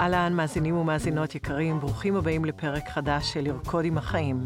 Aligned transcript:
אהלן, 0.00 0.32
מאזינים 0.32 0.76
ומאזינות 0.76 1.34
יקרים, 1.34 1.80
ברוכים 1.80 2.16
הבאים 2.16 2.44
לפרק 2.44 2.88
חדש 2.88 3.32
של 3.32 3.40
לרקוד 3.40 3.84
עם 3.84 3.98
החיים. 3.98 4.40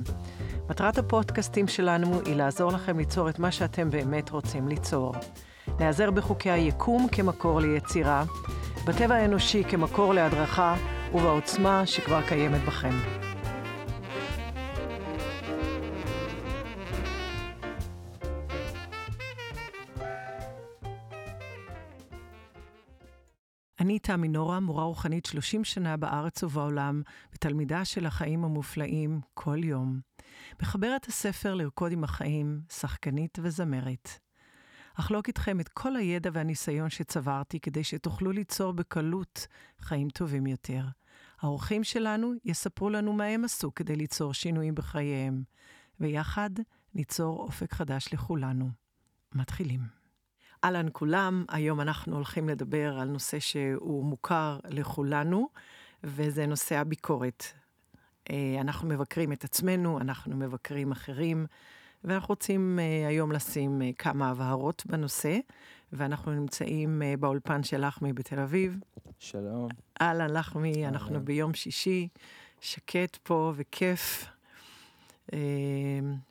מטרת 0.71 0.99
הפודקאסטים 0.99 1.69
שלנו 1.69 2.21
היא 2.27 2.37
לעזור 2.37 2.73
לכם 2.73 2.99
ליצור 2.99 3.29
את 3.29 3.39
מה 3.39 3.51
שאתם 3.51 3.91
באמת 3.91 4.31
רוצים 4.31 4.69
ליצור. 4.69 5.15
נעזר 5.81 6.11
בחוקי 6.11 6.51
היקום 6.51 7.09
כמקור 7.13 7.61
ליצירה, 7.61 8.25
בטבע 8.87 9.15
האנושי 9.15 9.65
כמקור 9.65 10.15
להדרכה 10.15 10.77
ובעוצמה 11.15 11.87
שכבר 11.87 12.23
קיימת 12.23 12.61
בכם. 12.67 12.95
אני 24.11 24.17
תמי 24.17 24.29
נורה, 24.29 24.61
מורה 24.61 24.85
רוחנית 24.85 25.27
30 25.27 25.65
שנה 25.65 25.97
בארץ 25.97 26.43
ובעולם, 26.43 27.03
ותלמידה 27.35 27.85
של 27.85 28.07
החיים 28.07 28.45
המופלאים 28.45 29.21
כל 29.35 29.65
יום. 29.65 30.01
מחברת 30.63 31.07
הספר 31.07 31.55
לרקוד 31.55 31.93
עם 31.93 32.05
החיים, 32.05 32.61
שחקנית 32.73 33.39
וזמרת. 33.43 34.09
אחלוק 34.95 35.29
איתכם 35.29 35.61
את 35.61 35.69
כל 35.69 35.97
הידע 35.97 36.31
והניסיון 36.33 36.91
שצברתי 36.91 37.61
כדי 37.61 37.85
שתוכלו 37.85 38.33
ליצור 38.33 38.73
בקלות 38.73 39.47
חיים 39.81 40.09
טובים 40.09 40.47
יותר. 40.47 40.85
האורחים 41.41 41.85
שלנו 41.85 42.33
יספרו 42.45 42.91
לנו 42.91 43.13
מה 43.13 43.25
הם 43.25 43.45
עשו 43.45 43.75
כדי 43.75 43.97
ליצור 43.97 44.35
שינויים 44.35 44.75
בחייהם, 44.75 45.43
ויחד 46.01 46.51
ניצור 46.95 47.39
אופק 47.39 47.75
חדש 47.75 48.09
לכולנו. 48.13 48.71
מתחילים. 49.35 50.04
אהלן 50.65 50.87
כולם, 50.93 51.45
היום 51.49 51.81
אנחנו 51.81 52.17
הולכים 52.17 52.49
לדבר 52.49 52.99
על 52.99 53.09
נושא 53.09 53.39
שהוא 53.39 54.05
מוכר 54.05 54.59
לכולנו, 54.69 55.49
וזה 56.05 56.47
נושא 56.47 56.79
הביקורת. 56.79 57.45
אה, 58.31 58.57
אנחנו 58.61 58.89
מבקרים 58.89 59.33
את 59.33 59.45
עצמנו, 59.45 60.01
אנחנו 60.01 60.37
מבקרים 60.37 60.93
אחרים, 60.93 61.47
ואנחנו 62.05 62.29
רוצים 62.29 62.79
אה, 62.79 63.09
היום 63.09 63.33
לשים 63.33 63.83
אה, 63.83 63.91
כמה 63.99 64.31
הבהרות 64.31 64.83
בנושא, 64.87 65.39
ואנחנו 65.93 66.33
נמצאים 66.33 67.03
באולפן 67.21 67.63
של 67.63 67.87
לחמי 67.87 68.13
בתל 68.13 68.41
אביב. 68.41 68.79
שלום. 69.19 69.69
אהלן 70.01 70.31
לחמי, 70.31 70.89
אנחנו 70.89 71.25
ביום 71.25 71.55
שישי, 71.55 72.09
שקט 72.61 73.17
פה 73.17 73.53
וכיף. 73.57 74.34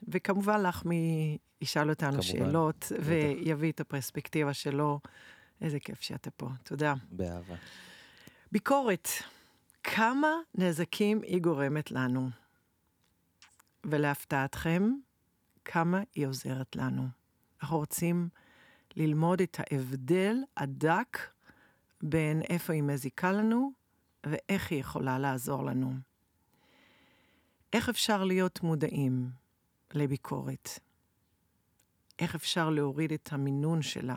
וכמובן 0.08 0.62
לחמי 0.62 1.38
ישאל 1.60 1.90
אותנו 1.90 2.10
כמובן, 2.10 2.22
שאלות, 2.22 2.92
בטח. 2.94 3.06
ויביא 3.06 3.72
את 3.72 3.80
הפרספקטיבה 3.80 4.54
שלו. 4.54 5.00
איזה 5.60 5.80
כיף 5.80 6.00
שאתה 6.00 6.30
פה, 6.30 6.48
תודה. 6.62 6.94
באהבה. 7.10 7.54
ביקורת, 8.52 9.08
כמה 9.82 10.28
נזקים 10.54 11.22
היא 11.22 11.40
גורמת 11.40 11.90
לנו? 11.90 12.30
ולהפתעתכם, 13.84 14.92
כמה 15.64 16.00
היא 16.14 16.26
עוזרת 16.26 16.76
לנו. 16.76 17.08
אנחנו 17.62 17.76
רוצים 17.76 18.28
ללמוד 18.96 19.40
את 19.40 19.60
ההבדל 19.60 20.36
הדק 20.56 21.18
בין 22.02 22.42
איפה 22.42 22.72
היא 22.72 22.82
מזיקה 22.82 23.32
לנו 23.32 23.72
ואיך 24.26 24.70
היא 24.70 24.80
יכולה 24.80 25.18
לעזור 25.18 25.64
לנו. 25.64 25.94
איך 27.74 27.88
אפשר 27.88 28.24
להיות 28.24 28.62
מודעים 28.62 29.30
לביקורת? 29.94 30.68
איך 32.18 32.34
אפשר 32.34 32.70
להוריד 32.70 33.12
את 33.12 33.32
המינון 33.32 33.82
שלה. 33.82 34.16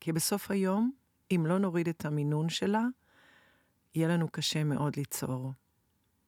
כי 0.00 0.12
בסוף 0.12 0.50
היום, 0.50 0.92
אם 1.30 1.44
לא 1.46 1.58
נוריד 1.58 1.88
את 1.88 2.04
המינון 2.04 2.48
שלה, 2.48 2.82
יהיה 3.94 4.08
לנו 4.08 4.28
קשה 4.28 4.64
מאוד 4.64 4.96
ליצור. 4.96 5.52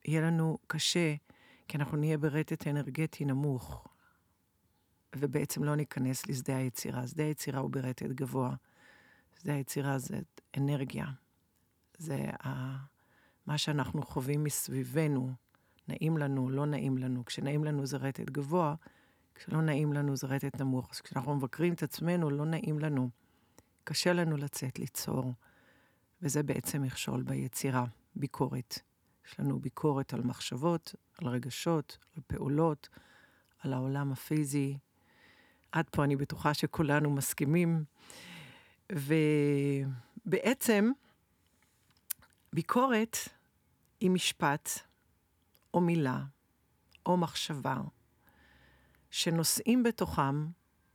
יהיה 0.05 0.21
לנו 0.21 0.59
קשה, 0.67 1.15
כי 1.69 1.79
אנחנו 1.79 1.97
נהיה 1.97 2.19
ברטט 2.19 2.67
אנרגטי 2.67 3.25
נמוך, 3.25 3.89
ובעצם 5.17 5.65
לא 5.65 5.75
ניכנס 5.75 6.27
לשדה 6.27 6.57
היצירה. 6.57 7.07
שדה 7.07 7.25
היצירה 7.25 7.61
הוא 7.61 7.71
ברטט 7.71 8.03
גבוה. 8.03 8.55
שדה 9.41 9.55
היצירה 9.55 9.99
זה 9.99 10.21
אנרגיה. 10.57 11.07
זה 11.99 12.31
ה... 12.47 12.77
מה 13.47 13.59
שאנחנו 13.59 14.03
חווים 14.03 14.45
מסביבנו, 14.45 15.44
נעים 15.89 16.17
לנו, 16.17 16.51
לא 16.51 16.67
נעים 16.67 16.99
לנו. 16.99 17.25
כשנעים 17.25 17.65
לנו 17.65 17.87
זה 17.87 17.97
רטט 17.97 18.31
גבוה, 18.31 18.75
כשלא 19.35 19.63
נעים 19.63 19.93
לנו 19.93 20.17
זה 20.17 20.27
רטט 20.27 20.61
נמוך. 20.61 20.91
אז 20.93 21.01
כשאנחנו 21.01 21.35
מבקרים 21.35 21.73
את 21.73 21.83
עצמנו, 21.83 22.31
לא 22.31 22.45
נעים 22.45 22.79
לנו. 22.79 23.11
קשה 23.85 24.13
לנו 24.13 24.37
לצאת 24.37 24.79
ליצור. 24.79 25.33
וזה 26.23 26.43
בעצם 26.43 26.83
מכשול 26.83 27.23
ביצירה, 27.23 27.85
ביקורת. 28.17 28.79
יש 29.29 29.41
לנו 29.41 29.59
ביקורת 29.59 30.15
על 30.15 30.23
מחשבות, 30.23 30.95
על 31.19 31.29
רגשות, 31.29 31.99
על 32.17 32.23
פעולות, 32.27 32.89
על 33.59 33.73
העולם 33.73 34.13
הפיזי. 34.13 34.79
עד 35.73 35.89
פה 35.91 36.05
אני 36.05 36.17
בטוחה 36.17 36.55
שכולנו 36.55 37.11
מסכימים. 37.11 37.85
ובעצם, 40.27 40.91
ביקורת 42.53 43.17
היא 44.01 44.11
משפט, 44.11 44.71
או 45.75 45.81
מילה, 45.81 46.25
או 47.07 47.17
מחשבה, 47.17 47.77
שנושאים 49.11 49.83
בתוכם 49.83 50.47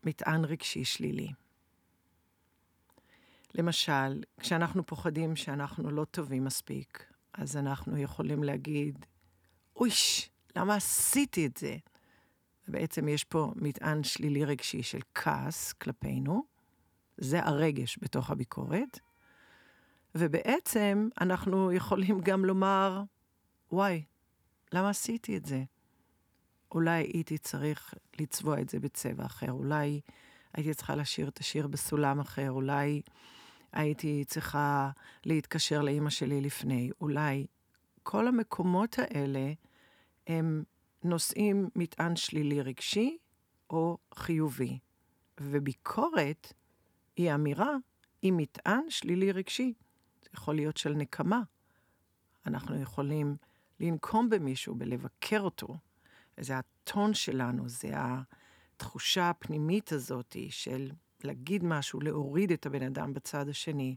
מטען 0.04 0.46
רגשי 0.46 0.86
שלילי. 0.86 1.32
למשל, 3.56 4.24
כשאנחנו 4.40 4.86
פוחדים 4.86 5.36
שאנחנו 5.36 5.92
לא 5.92 6.06
טובים 6.06 6.44
מספיק, 6.44 7.14
אז 7.34 7.58
אנחנו 7.58 7.98
יכולים 7.98 8.44
להגיד, 8.44 9.06
אויש, 9.76 10.30
למה 10.56 10.76
עשיתי 10.76 11.46
את 11.46 11.58
זה? 11.58 11.78
ובעצם 12.68 13.08
יש 13.08 13.24
פה 13.24 13.54
מטען 13.56 14.04
שלילי 14.04 14.46
רגשי 14.46 14.84
של 14.84 15.00
כעס 15.16 15.74
כלפינו, 15.74 16.44
זה 17.18 17.44
הרגש 17.44 18.00
בתוך 18.02 18.30
הביקורת, 18.30 19.00
ובעצם 20.16 21.10
אנחנו 21.22 21.72
יכולים 21.72 22.22
גם 22.22 22.46
לומר, 22.46 23.04
וואי, 23.72 24.04
למה 24.74 24.90
עשיתי 24.90 25.38
את 25.38 25.46
זה? 25.46 25.63
אולי 26.72 27.03
הייתי 27.13 27.38
צריך 27.38 27.94
לצבוע 28.19 28.62
את 28.62 28.69
זה 28.69 28.80
בצבע 28.80 29.25
אחר, 29.25 29.52
אולי 29.52 30.02
הייתי 30.53 30.74
צריכה 30.74 30.96
לשיר 30.96 31.28
את 31.28 31.40
השיר 31.40 31.68
בסולם 31.68 32.19
אחר, 32.19 32.52
אולי 32.52 33.02
הייתי 33.72 34.24
צריכה 34.28 34.91
להתקשר 35.25 35.81
לאימא 35.81 36.09
שלי 36.09 36.41
לפני, 36.41 36.91
אולי. 37.02 37.46
כל 38.03 38.28
המקומות 38.28 39.00
האלה 39.00 39.53
הם 40.28 40.63
נושאים 41.03 41.69
מטען 41.75 42.16
שלילי 42.16 42.62
רגשי 42.62 43.18
או 43.69 43.97
חיובי. 44.13 44.80
וביקורת 45.40 46.53
היא 47.16 47.34
אמירה 47.34 47.75
עם 48.22 48.38
מטען 48.38 48.90
שלילי 48.90 49.31
רגשי. 49.31 49.74
זה 50.24 50.30
יכול 50.34 50.56
להיות 50.56 50.78
של 50.78 50.94
נקמה. 50.94 51.41
אנחנו 52.46 52.81
יכולים 52.81 53.36
לנקום 53.80 54.30
במישהו, 54.30 54.76
בלבקר 54.76 55.40
אותו. 55.40 55.78
זה 56.40 56.58
הטון 56.58 57.14
שלנו, 57.14 57.70
זה 57.70 57.92
התחושה 57.96 59.30
הפנימית 59.30 59.92
הזאת 59.92 60.36
של 60.50 60.92
להגיד 61.24 61.64
משהו, 61.64 62.00
להוריד 62.00 62.52
את 62.52 62.66
הבן 62.66 62.84
אדם 62.84 63.14
בצד 63.14 63.50
השני. 63.50 63.96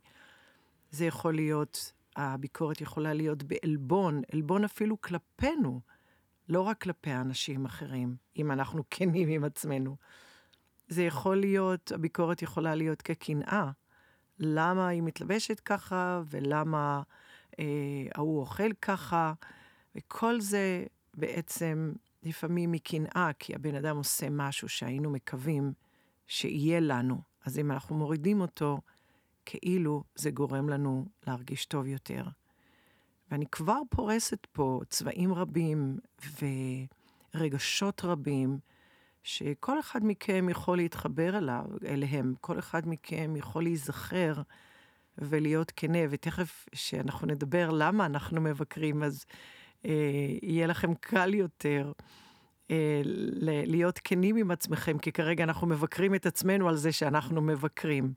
זה 0.91 1.05
יכול 1.05 1.35
להיות, 1.35 1.93
הביקורת 2.17 2.81
יכולה 2.81 3.13
להיות 3.13 3.43
בעלבון, 3.43 4.23
עלבון 4.33 4.65
אפילו 4.65 5.01
כלפינו, 5.01 5.81
לא 6.49 6.61
רק 6.61 6.81
כלפי 6.81 7.13
אנשים 7.13 7.65
אחרים, 7.65 8.17
אם 8.37 8.53
אנחנו 8.53 8.83
כנים 8.91 9.29
עם 9.29 9.45
עצמנו. 9.45 9.97
זה 10.89 11.03
יכול 11.03 11.37
להיות, 11.37 11.93
הביקורת 11.93 12.43
יכולה 12.43 12.75
להיות 12.75 13.03
כקנאה. 13.03 13.71
למה 14.39 14.89
היא 14.89 15.03
מתלבשת 15.03 15.61
ככה, 15.61 16.23
ולמה 16.31 17.03
אה, 17.59 17.65
ההוא 18.15 18.41
אוכל 18.41 18.73
ככה, 18.83 19.33
וכל 19.97 20.41
זה 20.41 20.85
בעצם 21.15 21.93
לפעמים 22.23 22.73
מקנאה, 22.73 23.31
כי 23.39 23.55
הבן 23.55 23.75
אדם 23.75 23.97
עושה 23.97 24.31
משהו 24.31 24.69
שהיינו 24.69 25.11
מקווים 25.11 25.73
שיהיה 26.27 26.81
לנו. 26.81 27.21
אז 27.45 27.59
אם 27.59 27.73
אנחנו 27.73 27.97
מורידים 27.97 28.41
אותו, 28.41 28.79
כאילו 29.45 30.05
זה 30.15 30.31
גורם 30.31 30.69
לנו 30.69 31.07
להרגיש 31.27 31.67
טוב 31.67 31.87
יותר. 31.87 32.25
ואני 33.31 33.47
כבר 33.47 33.79
פורסת 33.91 34.47
פה 34.53 34.81
צבעים 34.89 35.35
רבים 35.35 35.99
ורגשות 37.35 38.05
רבים, 38.05 38.59
שכל 39.23 39.81
אחד 39.81 40.01
מכם 40.05 40.49
יכול 40.49 40.77
להתחבר 40.77 41.39
אליו, 41.39 41.65
אליהם, 41.87 42.35
כל 42.41 42.59
אחד 42.59 42.89
מכם 42.89 43.35
יכול 43.37 43.63
להיזכר 43.63 44.43
ולהיות 45.19 45.73
כנה, 45.77 45.99
ותכף 46.11 46.67
כשאנחנו 46.73 47.27
נדבר 47.27 47.71
למה 47.71 48.07
אנחנו 48.07 48.41
מבקרים, 48.41 49.03
אז 49.03 49.25
יהיה 50.43 50.67
לכם 50.67 50.95
קל 50.95 51.35
יותר 51.35 51.93
אה, 52.71 53.03
להיות 53.67 53.99
כנים 54.05 54.37
עם 54.37 54.51
עצמכם, 54.51 54.99
כי 54.99 55.13
כרגע 55.13 55.45
אנחנו 55.45 55.67
מבקרים 55.67 56.15
את 56.15 56.27
עצמנו 56.27 56.69
על 56.69 56.77
זה 56.77 56.93
שאנחנו 56.93 57.41
מבקרים. 57.41 58.13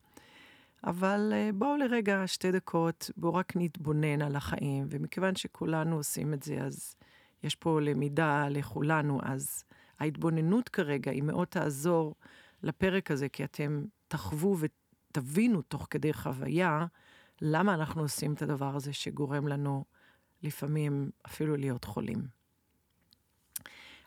אבל 0.84 1.34
אה, 1.34 1.50
בואו 1.54 1.78
לרגע 1.78 2.24
שתי 2.28 2.52
דקות, 2.52 3.12
בואו 3.18 3.34
רק 3.34 3.54
נתבונן 3.56 4.22
על 4.22 4.36
החיים, 4.36 4.88
ומכיוון 4.90 5.36
שכולנו 5.36 5.96
עושים 5.96 6.34
את 6.34 6.44
זה, 6.44 6.58
אז 6.62 6.96
יש 7.44 7.56
פה 7.56 7.82
למידה 7.82 8.50
לכולנו, 8.50 9.20
אז 9.24 9.64
ההתבוננות 10.00 10.70
כרגע 10.70 11.12
היא 11.12 11.24
מאוד 11.24 11.48
תעזור 11.48 12.16
לפרק 12.64 13.12
הזה, 13.12 13.30
כי 13.30 13.44
אתם 13.44 13.86
תחוו 14.08 14.58
ותבינו 14.60 15.62
תוך 15.62 15.88
כדי 15.90 16.14
חוויה 16.14 16.86
למה 17.42 17.74
אנחנו 17.74 18.02
עושים 18.02 18.34
את 18.34 18.42
הדבר 18.42 18.76
הזה 18.76 18.94
שגורם 18.94 19.48
לנו 19.48 19.86
לפעמים 20.46 21.10
אפילו 21.26 21.56
להיות 21.56 21.86
חולים. 21.86 22.36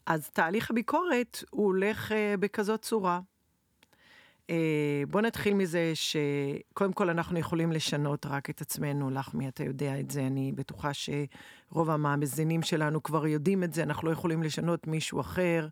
אז 0.07 0.31
תהליך 0.31 0.71
הביקורת 0.71 1.45
הוא 1.51 1.67
הולך 1.67 2.13
uh, 2.13 2.15
בכזאת 2.41 2.83
צורה. 2.83 3.21
Uh, 4.47 4.51
בוא 5.11 5.21
נתחיל 5.21 5.55
מזה 5.55 5.93
שקודם 5.95 6.93
כל 6.93 7.11
אנחנו 7.11 7.39
יכולים 7.39 7.73
לשנות 7.73 8.27
רק 8.27 8.51
את 8.51 8.61
עצמנו, 8.61 9.11
לחמי, 9.11 9.49
אתה 9.49 9.65
יודע 9.65 10.01
את 10.01 10.11
זה, 10.11 10.27
אני 10.27 10.53
בטוחה 10.53 10.91
שרוב 10.95 11.91
המאזינים 11.91 12.63
שלנו 12.63 13.03
כבר 13.03 13.27
יודעים 13.27 13.65
את 13.65 13.73
זה, 13.73 13.83
אנחנו 13.83 14.09
לא 14.09 14.13
יכולים 14.13 14.43
לשנות 14.43 14.87
מישהו 14.87 15.21
אחר, 15.21 15.69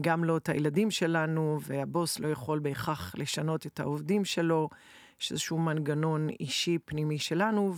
גם 0.00 0.24
לא 0.24 0.36
את 0.36 0.48
הילדים 0.48 0.90
שלנו, 0.90 1.58
והבוס 1.62 2.18
לא 2.18 2.28
יכול 2.28 2.58
בהכרח 2.58 3.14
לשנות 3.18 3.66
את 3.66 3.80
העובדים 3.80 4.24
שלו, 4.24 4.68
יש 5.20 5.32
איזשהו 5.32 5.58
מנגנון 5.58 6.28
אישי 6.40 6.78
פנימי 6.84 7.18
שלנו, 7.18 7.74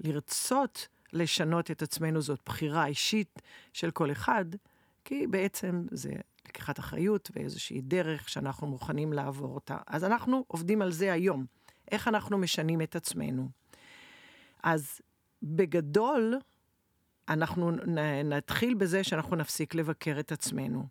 ולרצות 0.00 0.88
לשנות 1.12 1.70
את 1.70 1.82
עצמנו 1.82 2.20
זאת 2.20 2.40
בחירה 2.46 2.86
אישית 2.86 3.42
של 3.72 3.90
כל 3.90 4.12
אחד. 4.12 4.44
כי 5.04 5.26
בעצם 5.26 5.86
זה 5.90 6.12
לקיחת 6.48 6.78
אחריות 6.78 7.30
ואיזושהי 7.34 7.80
דרך 7.80 8.28
שאנחנו 8.28 8.66
מוכנים 8.66 9.12
לעבור 9.12 9.54
אותה. 9.54 9.76
אז 9.86 10.04
אנחנו 10.04 10.44
עובדים 10.46 10.82
על 10.82 10.92
זה 10.92 11.12
היום, 11.12 11.46
איך 11.90 12.08
אנחנו 12.08 12.38
משנים 12.38 12.82
את 12.82 12.96
עצמנו. 12.96 13.48
אז 14.62 15.00
בגדול, 15.42 16.38
אנחנו 17.28 17.70
נתחיל 18.24 18.74
בזה 18.74 19.04
שאנחנו 19.04 19.36
נפסיק 19.36 19.74
לבקר 19.74 20.16
את 20.20 20.32
עצמנו. 20.32 20.86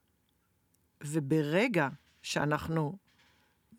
וברגע 1.04 1.90
שאנחנו 2.22 2.98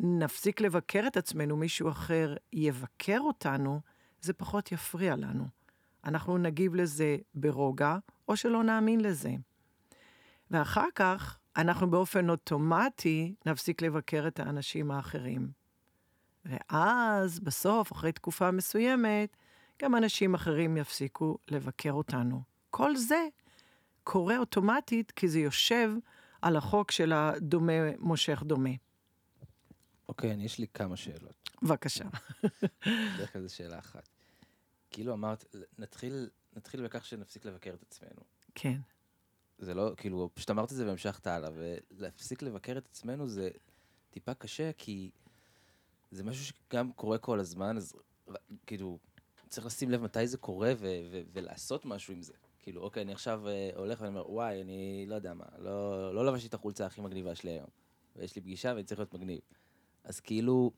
נפסיק 0.01 0.61
לבקר 0.61 1.05
את 1.07 1.17
עצמנו, 1.17 1.57
מישהו 1.57 1.89
אחר 1.89 2.35
יבקר 2.53 3.19
אותנו, 3.21 3.81
זה 4.21 4.33
פחות 4.33 4.73
יפריע 4.73 5.17
לנו. 5.17 5.58
אנחנו 6.05 6.39
נגיב 6.39 6.75
לזה 6.75 7.17
ברוגע, 7.35 7.97
או 8.29 8.37
שלא 8.37 8.63
נאמין 8.63 9.01
לזה. 9.01 9.33
ואחר 10.51 10.87
כך 10.95 11.39
אנחנו 11.57 11.91
באופן 11.91 12.31
אוטומטי 12.31 13.35
נפסיק 13.47 13.83
לבקר 13.83 14.25
את 14.29 14.41
האנשים 14.41 14.91
האחרים. 14.91 15.51
ואז, 16.45 17.41
בסוף, 17.41 17.93
אחרי 17.93 18.13
תקופה 18.13 18.51
מסוימת, 18.51 19.37
גם 19.83 19.97
אנשים 19.97 20.35
אחרים 20.35 20.77
יפסיקו 20.77 21.39
לבקר 21.49 21.93
אותנו. 21.93 22.43
כל 22.71 22.97
זה 22.97 23.27
קורה 24.05 24.39
אוטומטית 24.39 25.11
כי 25.11 25.29
זה 25.29 25.39
יושב 25.41 25.91
על 26.43 26.57
החוק 26.57 26.91
של 26.91 27.13
הדומה 27.13 27.73
מושך 27.99 28.43
דומה. 28.47 28.71
אוקיי, 30.09 30.33
okay, 30.33 30.35
יש 30.35 30.59
לי 30.59 30.67
כמה 30.75 30.97
שאלות. 30.97 31.51
בבקשה. 31.63 32.05
בדרך 32.87 33.33
כלל 33.33 33.43
זו 33.43 33.55
שאלה 33.55 33.79
אחת. 33.79 34.09
כאילו 34.91 35.13
אמרת, 35.13 35.45
נתחיל, 35.79 36.29
נתחיל 36.57 36.85
בכך 36.85 37.05
שנפסיק 37.05 37.45
לבקר 37.45 37.75
את 37.75 37.83
עצמנו. 37.83 38.21
כן. 38.55 38.81
זה 39.59 39.75
לא, 39.75 39.93
כאילו, 39.97 40.31
פשוט 40.35 40.51
אמרת 40.51 40.73
את 40.73 40.77
זה 40.77 40.87
והמשכת 40.87 41.27
הלאה, 41.27 41.51
ולהפסיק 41.55 42.43
לבקר 42.43 42.79
את 42.79 42.87
עצמנו 42.87 43.29
זה 43.29 43.51
טיפה 44.11 44.35
קשה, 44.35 44.73
כי 44.73 45.11
זה 46.11 46.25
משהו 46.25 46.45
שגם 46.45 46.93
קורה 46.93 47.19
כל 47.19 47.41
הזמן, 47.41 47.77
אז 47.77 47.95
כאילו, 48.67 48.99
צריך 49.49 49.67
לשים 49.67 49.91
לב 49.91 50.03
מתי 50.03 50.27
זה 50.27 50.39
קורה 50.39 50.73
ו- 50.79 51.01
ו- 51.11 51.23
ולעשות 51.33 51.85
משהו 51.85 52.15
עם 52.15 52.23
זה. 52.23 52.33
כאילו, 52.63 52.83
אוקיי, 52.83 53.03
אני 53.03 53.13
עכשיו 53.13 53.49
אה, 53.49 53.71
הולך 53.77 54.01
ואני 54.01 54.09
אומר, 54.09 54.31
וואי, 54.31 54.63
אני 54.63 55.05
לא 55.09 55.15
יודע 55.15 55.35
מה, 55.35 55.45
לא, 55.59 56.15
לא 56.15 56.27
לבשתי 56.27 56.49
את 56.49 56.55
החולצה 56.55 56.87
הכי 56.87 57.01
מגניבה 57.01 57.35
שלי 57.35 57.51
היום, 57.51 57.69
ויש 58.17 58.37
לי 58.37 58.43
פגישה 58.43 58.69
ואני 58.69 58.85
צריך 58.85 59.01
להיות 59.01 59.15
מגניב. 59.15 59.41
אז 60.05 60.21
כאילו, 60.21 60.71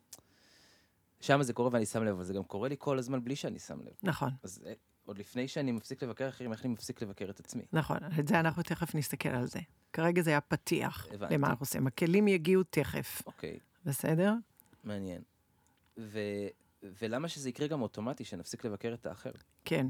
שם 1.20 1.42
זה 1.42 1.52
קורה 1.52 1.70
ואני 1.72 1.86
שם 1.86 2.04
לב, 2.04 2.14
אבל 2.14 2.24
זה 2.24 2.34
גם 2.34 2.44
קורה 2.44 2.68
לי 2.68 2.76
כל 2.78 2.98
הזמן 2.98 3.24
בלי 3.24 3.36
שאני 3.36 3.58
שם 3.58 3.80
לב. 3.80 3.92
נכון. 4.02 4.30
אז 4.42 4.62
אה, 4.66 4.72
עוד 5.04 5.18
לפני 5.18 5.48
שאני 5.48 5.72
מפסיק 5.72 6.02
לבקר 6.02 6.28
אחרים, 6.28 6.52
איך 6.52 6.64
אני 6.64 6.72
מפסיק 6.72 7.02
לבקר 7.02 7.30
את 7.30 7.40
עצמי. 7.40 7.62
נכון, 7.72 7.98
את 8.18 8.28
זה 8.28 8.40
אנחנו 8.40 8.62
תכף 8.62 8.94
נסתכל 8.94 9.28
על 9.28 9.46
זה. 9.46 9.60
כרגע 9.92 10.22
זה 10.22 10.36
הפתיח 10.36 11.06
הבנתי. 11.10 11.34
למה 11.34 11.48
אנחנו 11.48 11.62
עושים. 11.62 11.86
הכלים 11.86 12.28
יגיעו 12.28 12.62
תכף. 12.62 13.22
אוקיי. 13.26 13.58
בסדר? 13.84 14.34
מעניין. 14.84 15.22
ו... 15.98 16.18
ולמה 16.82 17.28
שזה 17.28 17.48
יקרה 17.48 17.66
גם 17.66 17.82
אוטומטי, 17.82 18.24
שנפסיק 18.24 18.64
לבקר 18.64 18.94
את 18.94 19.06
האחר? 19.06 19.30
כן. 19.64 19.86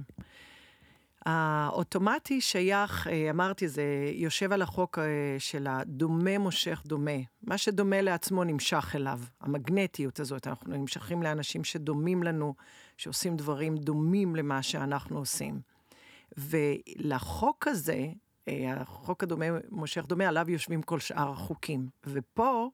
האוטומטי 1.27 2.41
שייך, 2.41 3.07
אה, 3.07 3.31
אמרתי, 3.31 3.69
זה 3.69 3.83
יושב 4.15 4.53
על 4.53 4.63
החוק 4.63 4.99
אה, 4.99 5.05
של 5.39 5.67
הדומה 5.67 6.39
מושך 6.39 6.83
דומה. 6.87 7.21
מה 7.43 7.59
שדומה 7.59 8.01
לעצמו 8.01 8.45
נמשך 8.45 8.93
אליו, 8.95 9.21
המגנטיות 9.41 10.21
הזאת. 10.21 10.47
אנחנו 10.47 10.77
נמשכים 10.77 11.23
לאנשים 11.23 11.65
שדומים 11.65 12.23
לנו, 12.23 12.55
שעושים 12.97 13.37
דברים 13.37 13.77
דומים 13.77 14.37
למה 14.37 14.63
שאנחנו 14.63 15.19
עושים. 15.19 15.61
ולחוק 16.39 17.69
הזה, 17.69 18.07
אה, 18.49 18.75
החוק 18.77 19.23
הדומה 19.23 19.45
מושך 19.71 20.07
דומה, 20.07 20.29
עליו 20.29 20.51
יושבים 20.51 20.83
כל 20.83 21.01
שאר 21.01 21.31
החוקים. 21.31 21.89
ופה, 22.07 22.71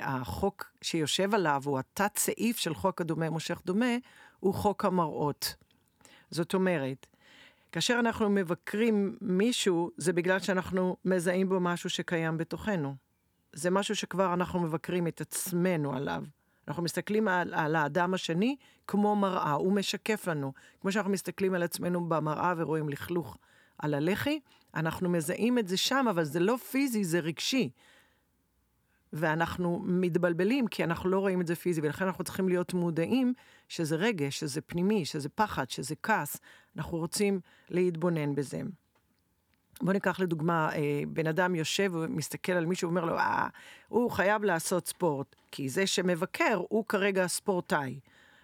החוק 0.00 0.64
שיושב 0.82 1.34
עליו, 1.34 1.62
הוא 1.64 1.78
התת 1.78 2.18
סעיף 2.18 2.58
של 2.58 2.74
חוק 2.74 3.00
הדומה 3.00 3.30
מושך 3.30 3.62
דומה, 3.64 3.96
הוא 4.40 4.54
חוק 4.54 4.84
המראות. 4.84 5.54
זאת 6.30 6.54
אומרת, 6.54 7.06
כאשר 7.74 7.96
אנחנו 7.98 8.30
מבקרים 8.30 9.16
מישהו, 9.20 9.90
זה 9.96 10.12
בגלל 10.12 10.38
שאנחנו 10.38 10.96
מזהים 11.04 11.48
בו 11.48 11.60
משהו 11.60 11.90
שקיים 11.90 12.38
בתוכנו. 12.38 12.94
זה 13.52 13.70
משהו 13.70 13.96
שכבר 13.96 14.34
אנחנו 14.34 14.60
מבקרים 14.60 15.06
את 15.06 15.20
עצמנו 15.20 15.96
עליו. 15.96 16.22
אנחנו 16.68 16.82
מסתכלים 16.82 17.28
על, 17.28 17.54
על 17.54 17.76
האדם 17.76 18.14
השני 18.14 18.56
כמו 18.86 19.16
מראה, 19.16 19.52
הוא 19.52 19.72
משקף 19.72 20.28
לנו. 20.28 20.52
כמו 20.80 20.92
שאנחנו 20.92 21.12
מסתכלים 21.12 21.54
על 21.54 21.62
עצמנו 21.62 22.08
במראה 22.08 22.54
ורואים 22.56 22.88
לכלוך 22.88 23.38
על 23.78 23.94
הלחי, 23.94 24.40
אנחנו 24.74 25.08
מזהים 25.08 25.58
את 25.58 25.68
זה 25.68 25.76
שם, 25.76 26.06
אבל 26.10 26.24
זה 26.24 26.40
לא 26.40 26.56
פיזי, 26.56 27.04
זה 27.04 27.20
רגשי. 27.20 27.70
ואנחנו 29.12 29.82
מתבלבלים 29.84 30.66
כי 30.66 30.84
אנחנו 30.84 31.10
לא 31.10 31.18
רואים 31.18 31.40
את 31.40 31.46
זה 31.46 31.54
פיזי, 31.54 31.80
ולכן 31.80 32.04
אנחנו 32.04 32.24
צריכים 32.24 32.48
להיות 32.48 32.74
מודעים 32.74 33.34
שזה 33.68 33.96
רגש, 33.96 34.40
שזה 34.40 34.60
פנימי, 34.60 35.04
שזה 35.04 35.28
פחד, 35.28 35.70
שזה 35.70 35.94
כעס. 36.02 36.36
אנחנו 36.76 36.98
רוצים 36.98 37.40
להתבונן 37.70 38.34
בזה. 38.34 38.60
בוא 39.82 39.92
ניקח 39.92 40.20
לדוגמה, 40.20 40.72
אה, 40.72 41.02
בן 41.08 41.26
אדם 41.26 41.54
יושב 41.54 41.90
ומסתכל 41.94 42.52
על 42.52 42.66
מישהו 42.66 42.88
ואומר 42.88 43.04
לו, 43.04 43.18
אה, 43.18 43.48
הוא 43.88 44.10
חייב 44.10 44.44
לעשות 44.44 44.86
ספורט, 44.86 45.36
כי 45.50 45.68
זה 45.68 45.86
שמבקר 45.86 46.60
הוא 46.68 46.84
כרגע 46.84 47.26
ספורטאי. 47.26 48.00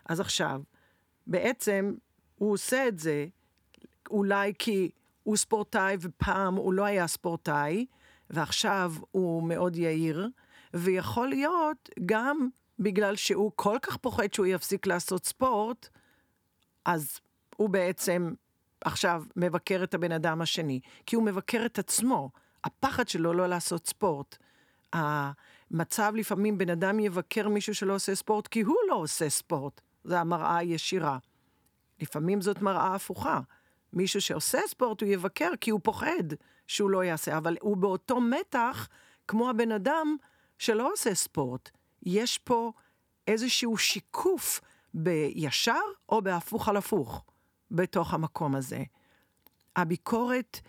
אז 0.08 0.20
עכשיו, 0.20 0.62
בעצם 1.26 1.94
הוא 2.36 2.52
עושה 2.52 2.88
את 2.88 2.98
זה 2.98 3.26
אולי 4.10 4.52
כי 4.58 4.90
הוא 5.22 5.36
ספורטאי 5.36 5.96
ופעם 6.00 6.54
הוא 6.54 6.72
לא 6.72 6.84
היה 6.84 7.06
ספורטאי, 7.06 7.86
ועכשיו 8.30 8.92
הוא 9.10 9.42
מאוד 9.42 9.76
יהיר, 9.76 10.28
ויכול 10.74 11.28
להיות 11.28 11.88
גם 12.06 12.48
בגלל 12.78 13.16
שהוא 13.16 13.52
כל 13.56 13.78
כך 13.82 13.96
פוחד 13.96 14.32
שהוא 14.32 14.46
יפסיק 14.46 14.86
לעשות 14.86 15.26
ספורט, 15.26 15.88
אז 16.84 17.20
הוא 17.60 17.68
בעצם 17.68 18.32
עכשיו 18.80 19.22
מבקר 19.36 19.80
את 19.84 19.94
הבן 19.94 20.12
אדם 20.12 20.40
השני, 20.40 20.80
כי 21.06 21.16
הוא 21.16 21.24
מבקר 21.24 21.66
את 21.66 21.78
עצמו. 21.78 22.30
הפחד 22.64 23.08
שלו 23.08 23.32
לא 23.32 23.46
לעשות 23.46 23.86
ספורט. 23.86 24.36
המצב 24.92 26.12
לפעמים 26.16 26.58
בן 26.58 26.70
אדם 26.70 27.00
יבקר 27.00 27.48
מישהו 27.48 27.74
שלא 27.74 27.94
עושה 27.94 28.14
ספורט 28.14 28.46
כי 28.46 28.60
הוא 28.60 28.76
לא 28.88 28.94
עושה 28.94 29.30
ספורט. 29.30 29.80
זה 30.04 30.20
המראה 30.20 30.56
הישירה. 30.56 31.18
לפעמים 32.00 32.40
זאת 32.40 32.62
מראה 32.62 32.94
הפוכה. 32.94 33.40
מישהו 33.92 34.20
שעושה 34.20 34.58
ספורט 34.66 35.02
הוא 35.02 35.08
יבקר 35.08 35.50
כי 35.60 35.70
הוא 35.70 35.80
פוחד 35.82 36.24
שהוא 36.66 36.90
לא 36.90 37.04
יעשה, 37.04 37.38
אבל 37.38 37.56
הוא 37.60 37.76
באותו 37.76 38.20
מתח 38.20 38.88
כמו 39.28 39.50
הבן 39.50 39.72
אדם 39.72 40.16
שלא 40.58 40.92
עושה 40.92 41.14
ספורט. 41.14 41.70
יש 42.02 42.38
פה 42.38 42.72
איזשהו 43.26 43.76
שיקוף 43.76 44.60
בישר 44.94 45.80
או 46.08 46.22
בהפוך 46.22 46.68
על 46.68 46.76
הפוך 46.76 47.24
בתוך 47.70 48.14
המקום 48.14 48.54
הזה. 48.54 48.82
הביקורת 49.76 50.60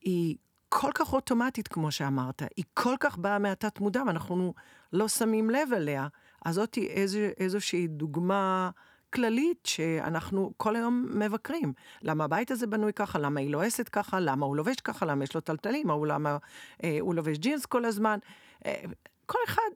היא 0.00 0.36
כל 0.68 0.90
כך 0.94 1.12
אוטומטית, 1.12 1.68
כמו 1.68 1.90
שאמרת, 1.90 2.42
היא 2.56 2.64
כל 2.74 2.94
כך 3.00 3.18
באה 3.18 3.38
מהתת 3.38 3.80
מודע, 3.80 4.02
ואנחנו 4.06 4.54
לא 4.92 5.08
שמים 5.08 5.50
לב 5.50 5.68
אליה. 5.76 6.08
אז 6.44 6.54
זאת 6.54 6.78
איזו, 6.78 7.18
איזושהי 7.18 7.86
דוגמה 7.86 8.70
כללית 9.12 9.66
שאנחנו 9.66 10.52
כל 10.56 10.76
היום 10.76 11.06
מבקרים. 11.14 11.72
למה 12.02 12.24
הבית 12.24 12.50
הזה 12.50 12.66
בנוי 12.66 12.92
ככה, 12.92 13.18
למה 13.18 13.40
היא 13.40 13.50
לועסת 13.50 13.88
ככה, 13.88 14.20
למה 14.20 14.46
הוא 14.46 14.56
לובש 14.56 14.76
ככה, 14.76 15.06
למה 15.06 15.24
יש 15.24 15.34
לו 15.34 15.40
טלטלים, 15.40 15.90
למה 16.06 16.38
אה, 16.84 16.98
הוא 17.00 17.14
לובש 17.14 17.38
ג'ינס 17.38 17.66
כל 17.66 17.84
הזמן. 17.84 18.18
אה, 18.66 18.84
כל 19.26 19.38
אחד, 19.44 19.70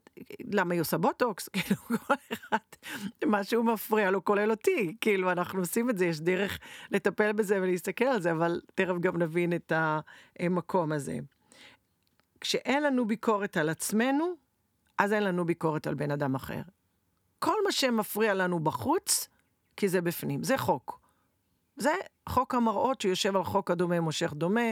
למה 0.44 0.74
היא 0.74 0.80
עושה 0.80 0.98
בוטוקס? 0.98 1.48
כאילו, 1.52 1.76
כל 2.06 2.14
אחד, 2.32 2.58
משהו 3.26 3.62
מפריע 3.62 4.10
לו, 4.10 4.24
כולל 4.24 4.50
אותי. 4.50 4.96
כאילו, 5.00 5.32
אנחנו 5.32 5.60
עושים 5.60 5.90
את 5.90 5.98
זה, 5.98 6.06
יש 6.06 6.20
דרך 6.20 6.58
לטפל 6.90 7.32
בזה 7.32 7.58
ולהסתכל 7.62 8.04
על 8.04 8.20
זה, 8.20 8.32
אבל 8.32 8.60
תכף 8.74 8.94
גם 9.00 9.22
נבין 9.22 9.52
את 9.52 9.72
המקום 10.38 10.92
הזה. 10.92 11.18
כשאין 12.40 12.82
לנו 12.82 13.06
ביקורת 13.06 13.56
על 13.56 13.68
עצמנו, 13.68 14.34
אז 14.98 15.12
אין 15.12 15.24
לנו 15.24 15.44
ביקורת 15.44 15.86
על 15.86 15.94
בן 15.94 16.10
אדם 16.10 16.34
אחר. 16.34 16.60
כל 17.38 17.56
מה 17.64 17.72
שמפריע 17.72 18.34
לנו 18.34 18.60
בחוץ, 18.60 19.28
כי 19.76 19.88
זה 19.88 20.00
בפנים, 20.00 20.42
זה 20.42 20.58
חוק. 20.58 21.00
זה 21.76 21.92
חוק 22.28 22.54
המראות 22.54 23.00
שיושב 23.00 23.36
על 23.36 23.44
חוק 23.44 23.70
הדומה 23.70 24.00
מושך 24.00 24.32
דומה, 24.32 24.70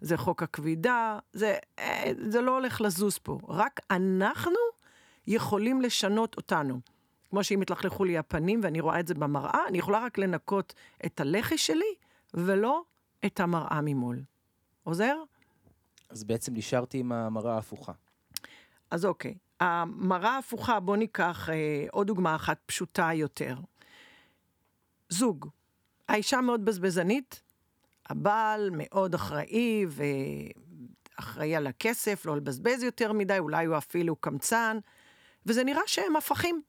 זה 0.00 0.16
חוק 0.16 0.42
הכבידה, 0.42 1.18
זה, 1.32 1.56
אה, 1.78 2.12
זה 2.28 2.40
לא 2.40 2.54
הולך 2.54 2.80
לזוז 2.80 3.18
פה. 3.18 3.38
רק 3.48 3.80
אנחנו 3.90 4.56
יכולים 5.26 5.80
לשנות 5.80 6.36
אותנו. 6.36 6.80
כמו 7.30 7.44
שאם 7.44 7.62
התלכלכו 7.62 8.04
לי 8.04 8.18
הפנים 8.18 8.60
ואני 8.62 8.80
רואה 8.80 9.00
את 9.00 9.06
זה 9.06 9.14
במראה, 9.14 9.60
אני 9.68 9.78
יכולה 9.78 10.04
רק 10.04 10.18
לנקות 10.18 10.74
את 11.06 11.20
הלחי 11.20 11.58
שלי, 11.58 11.94
ולא 12.34 12.82
את 13.26 13.40
המראה 13.40 13.80
ממול. 13.82 14.22
עוזר? 14.84 15.16
אז 16.08 16.24
בעצם 16.24 16.54
נשארתי 16.54 16.98
עם 16.98 17.12
המראה 17.12 17.54
ההפוכה. 17.54 17.92
אז 18.90 19.04
אוקיי. 19.04 19.34
המראה 19.60 20.30
ההפוכה, 20.30 20.80
בואו 20.80 20.96
ניקח 20.96 21.48
אה, 21.48 21.86
עוד 21.90 22.06
דוגמה 22.06 22.34
אחת 22.34 22.58
פשוטה 22.66 23.10
יותר. 23.14 23.56
זוג. 25.08 25.48
האישה 26.08 26.40
מאוד 26.40 26.64
בזבזנית, 26.64 27.42
הבעל 28.08 28.70
מאוד 28.72 29.14
אחראי 29.14 29.86
ואחראי 31.18 31.56
על 31.56 31.66
הכסף, 31.66 32.26
לא 32.26 32.36
לבזבז 32.36 32.82
יותר 32.82 33.12
מדי, 33.12 33.38
אולי 33.38 33.66
הוא 33.66 33.76
אפילו 33.76 34.16
קמצן, 34.16 34.78
וזה 35.46 35.64
נראה 35.64 35.82
שהם 35.86 36.16
הפכים. 36.16 36.62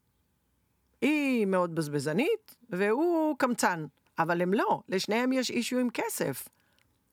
היא 1.01 1.45
מאוד 1.45 1.75
בזבזנית 1.75 2.55
והוא 2.69 3.37
קמצן, 3.37 3.85
אבל 4.19 4.41
הם 4.41 4.53
לא, 4.53 4.81
לשניהם 4.89 5.33
יש 5.33 5.49
אישו 5.49 5.77
עם 5.77 5.89
כסף. 5.89 6.47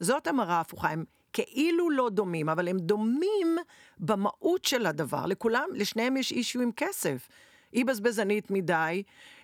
זאת 0.01 0.27
המראה 0.27 0.55
ההפוכה, 0.55 0.89
הם 0.89 1.05
כאילו 1.33 1.91
לא 1.91 2.11
דומים, 2.11 2.49
אבל 2.49 2.69
הם 2.69 2.79
דומים 2.79 3.57
במהות 3.99 4.65
של 4.65 4.87
הדבר. 4.87 5.27
לכולם, 5.27 5.69
לשניהם 5.73 6.17
יש 6.17 6.33
אישו 6.33 6.61
עם 6.61 6.71
כסף. 6.77 7.29
היא 7.73 7.85
בזבזנית 7.85 8.51
מדי, 8.51 9.03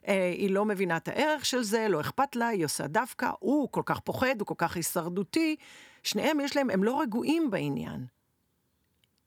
אה, 0.08 0.32
היא 0.36 0.50
לא 0.50 0.64
מבינה 0.64 0.96
את 0.96 1.08
הערך 1.08 1.46
של 1.46 1.62
זה, 1.62 1.86
לא 1.88 2.00
אכפת 2.00 2.36
לה, 2.36 2.48
היא 2.48 2.64
עושה 2.64 2.86
דווקא, 2.86 3.30
הוא 3.38 3.68
כל 3.70 3.82
כך 3.86 4.00
פוחד, 4.00 4.34
הוא 4.38 4.46
כל 4.46 4.54
כך 4.58 4.76
הישרדותי. 4.76 5.56
שניהם 6.02 6.40
יש 6.40 6.56
להם, 6.56 6.70
הם 6.70 6.84
לא 6.84 7.00
רגועים 7.00 7.50
בעניין. 7.50 8.06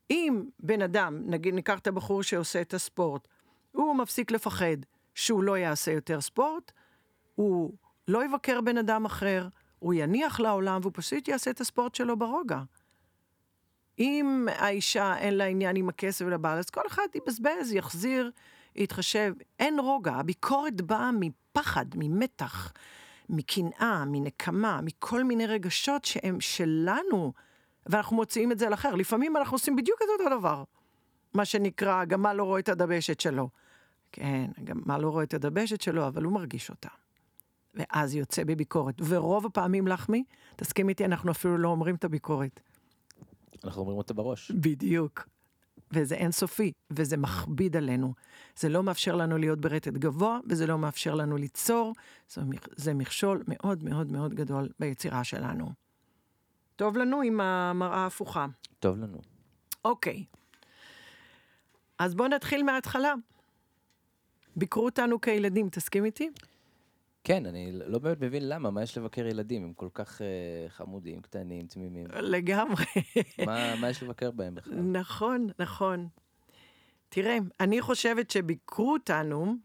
אם 0.09 0.43
בן 0.59 0.81
אדם, 0.81 1.21
נגיד 1.25 1.53
ניקח 1.53 1.79
את 1.79 1.87
הבחור 1.87 2.23
שעושה 2.23 2.61
את 2.61 2.73
הספורט, 2.73 3.27
הוא 3.71 3.95
מפסיק 3.95 4.31
לפחד 4.31 4.77
שהוא 5.15 5.43
לא 5.43 5.57
יעשה 5.57 5.91
יותר 5.91 6.21
ספורט, 6.21 6.71
הוא 7.35 7.73
לא 8.07 8.25
יבקר 8.25 8.61
בן 8.61 8.77
אדם 8.77 9.05
אחר, 9.05 9.47
הוא 9.79 9.93
יניח 9.93 10.39
לעולם 10.39 10.79
והוא 10.81 10.91
פשוט 10.95 11.27
יעשה 11.27 11.51
את 11.51 11.61
הספורט 11.61 11.95
שלו 11.95 12.17
ברוגע. 12.17 12.61
אם 13.99 14.47
האישה 14.51 15.17
אין 15.17 15.33
לה 15.33 15.45
עניין 15.45 15.75
עם 15.75 15.89
הכסף 15.89 16.25
ולבעל, 16.27 16.57
אז 16.57 16.69
כל 16.69 16.81
אחד 16.87 17.07
יבזבז, 17.15 17.73
יחזיר, 17.73 18.31
יתחשב. 18.75 19.33
אין 19.59 19.79
רוגע, 19.79 20.13
הביקורת 20.13 20.81
באה 20.81 21.09
מפחד, 21.19 21.85
ממתח, 21.95 22.73
מקנאה, 23.29 24.05
מנקמה, 24.05 24.79
מכל 24.83 25.23
מיני 25.23 25.45
רגשות 25.45 26.05
שהם 26.05 26.41
שלנו, 26.41 27.33
ואנחנו 27.85 28.15
מוציאים 28.15 28.51
את 28.51 28.59
זה 28.59 28.67
על 28.67 28.73
אחר. 28.73 28.95
לפעמים 28.95 29.37
אנחנו 29.37 29.55
עושים 29.55 29.75
בדיוק 29.75 29.99
את 30.01 30.07
אותו 30.19 30.37
דבר. 30.37 30.63
מה 31.33 31.45
שנקרא, 31.45 32.01
הגמל 32.01 32.33
לא 32.33 32.43
רואה 32.43 32.59
את 32.59 32.69
הדבשת 32.69 33.19
שלו. 33.19 33.49
כן, 34.11 34.45
הגמל 34.57 34.97
לא 34.97 35.09
רואה 35.09 35.23
את 35.23 35.33
הדבשת 35.33 35.81
שלו, 35.81 36.07
אבל 36.07 36.23
הוא 36.23 36.33
מרגיש 36.33 36.69
אותה. 36.69 36.89
ואז 37.73 38.15
יוצא 38.15 38.43
בביקורת. 38.43 38.95
ורוב 39.07 39.45
הפעמים, 39.45 39.87
לחמי, 39.87 40.23
תסכים 40.55 40.89
איתי, 40.89 41.05
אנחנו 41.05 41.31
אפילו 41.31 41.57
לא 41.57 41.67
אומרים 41.69 41.95
את 41.95 42.03
הביקורת. 42.03 42.59
אנחנו 43.63 43.81
אומרים 43.81 43.97
אותה 43.97 44.13
בראש. 44.13 44.51
בדיוק. 44.51 45.27
וזה 45.95 46.15
אינסופי, 46.15 46.71
וזה 46.91 47.17
מכביד 47.17 47.77
עלינו. 47.77 48.13
זה 48.59 48.69
לא 48.69 48.83
מאפשר 48.83 49.15
לנו 49.15 49.37
להיות 49.37 49.61
ברטט 49.61 49.93
גבוה, 49.93 50.39
וזה 50.49 50.67
לא 50.67 50.77
מאפשר 50.77 51.15
לנו 51.15 51.37
ליצור. 51.37 51.93
זה 52.75 52.93
מכשול 52.93 53.43
מאוד 53.47 53.83
מאוד 53.83 54.11
מאוד 54.11 54.33
גדול 54.33 54.69
ביצירה 54.79 55.23
שלנו. 55.23 55.71
טוב 56.75 56.97
לנו 56.97 57.21
עם 57.21 57.41
המראה 57.41 57.97
ההפוכה. 57.97 58.45
טוב 58.79 58.97
לנו. 58.97 59.17
אוקיי. 59.85 60.23
אז 61.99 62.15
בואו 62.15 62.27
נתחיל 62.27 62.63
מההתחלה. 62.63 63.13
ביקרו 64.55 64.85
אותנו 64.85 65.21
כילדים, 65.21 65.69
תסכים 65.69 66.05
איתי? 66.05 66.29
כן, 67.25 67.45
אני 67.45 67.71
לא 67.71 67.99
באמת 67.99 68.21
מבין 68.21 68.49
למה, 68.49 68.71
מה 68.71 68.83
יש 68.83 68.97
לבקר 68.97 69.27
ילדים? 69.27 69.63
הם 69.63 69.73
כל 69.73 69.89
כך 69.93 70.21
uh, 70.21 70.69
חמודים, 70.69 71.21
קטנים, 71.21 71.67
תמימים. 71.67 72.07
לגמרי. 72.07 72.85
מה, 73.45 73.75
מה 73.75 73.89
יש 73.89 74.03
לבקר 74.03 74.31
בהם 74.31 74.55
בכלל? 74.55 74.75
נכון, 74.75 75.47
נכון. 75.59 76.07
תראה, 77.09 77.37
אני 77.59 77.81
חושבת 77.81 78.31
שביקרו 78.31 78.93
אותנו, 78.93 79.55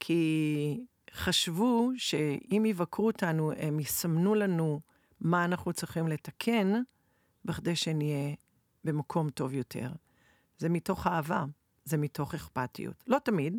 כי 0.00 0.84
חשבו 1.12 1.90
שאם 1.96 2.64
יבקרו 2.66 3.06
אותנו, 3.06 3.52
הם 3.56 3.80
יסמנו 3.80 4.34
לנו 4.34 4.80
מה 5.20 5.44
אנחנו 5.44 5.72
צריכים 5.72 6.08
לתקן, 6.08 6.72
בכדי 7.44 7.76
שנהיה 7.76 8.34
במקום 8.84 9.30
טוב 9.30 9.54
יותר. 9.54 9.90
זה 10.58 10.68
מתוך 10.68 11.06
אהבה, 11.06 11.44
זה 11.84 11.96
מתוך 11.96 12.34
אכפתיות. 12.34 13.04
לא 13.06 13.18
תמיד, 13.18 13.58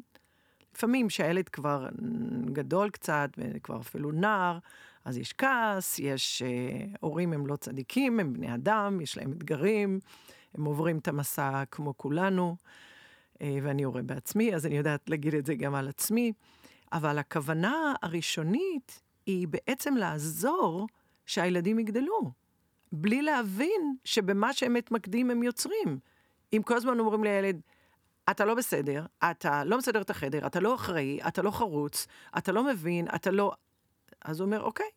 לפעמים 0.75 1.09
שהילד 1.09 1.49
כבר 1.49 1.87
גדול 2.45 2.89
קצת, 2.89 3.29
וכבר 3.37 3.79
אפילו 3.79 4.11
נער, 4.11 4.59
אז 5.05 5.17
יש 5.17 5.33
כעס, 5.33 5.99
יש 5.99 6.41
אה, 6.41 6.85
הורים 6.99 7.33
הם 7.33 7.47
לא 7.47 7.55
צדיקים, 7.55 8.19
הם 8.19 8.33
בני 8.33 8.53
אדם, 8.55 9.01
יש 9.01 9.17
להם 9.17 9.31
אתגרים, 9.31 9.99
הם 10.53 10.65
עוברים 10.65 10.97
את 10.97 11.07
המסע 11.07 11.63
כמו 11.71 11.97
כולנו, 11.97 12.55
אה, 13.41 13.57
ואני 13.63 13.83
הורה 13.83 14.01
בעצמי, 14.01 14.55
אז 14.55 14.65
אני 14.65 14.77
יודעת 14.77 15.09
להגיד 15.09 15.35
את 15.35 15.45
זה 15.45 15.55
גם 15.55 15.75
על 15.75 15.87
עצמי, 15.87 16.33
אבל 16.93 17.17
הכוונה 17.17 17.93
הראשונית 18.01 19.01
היא 19.25 19.47
בעצם 19.47 19.95
לעזור 19.95 20.87
שהילדים 21.25 21.79
יגדלו, 21.79 22.31
בלי 22.91 23.21
להבין 23.21 23.95
שבמה 24.03 24.53
שהם 24.53 24.73
מתמקדים 24.73 25.31
הם 25.31 25.43
יוצרים. 25.43 25.99
אם 26.53 26.61
כל 26.65 26.77
הזמן 26.77 26.99
אומרים 26.99 27.23
לילד, 27.23 27.61
אתה 28.29 28.45
לא 28.45 28.55
בסדר, 28.55 29.05
אתה 29.31 29.63
לא 29.63 29.77
מסדר 29.77 30.01
את 30.01 30.09
החדר, 30.09 30.47
אתה 30.47 30.59
לא 30.59 30.75
אחראי, 30.75 31.19
אתה 31.27 31.41
לא 31.41 31.51
חרוץ, 31.51 32.07
אתה 32.37 32.51
לא 32.51 32.63
מבין, 32.63 33.07
אתה 33.15 33.31
לא... 33.31 33.51
אז 34.25 34.39
הוא 34.39 34.45
אומר, 34.45 34.61
אוקיי, 34.61 34.89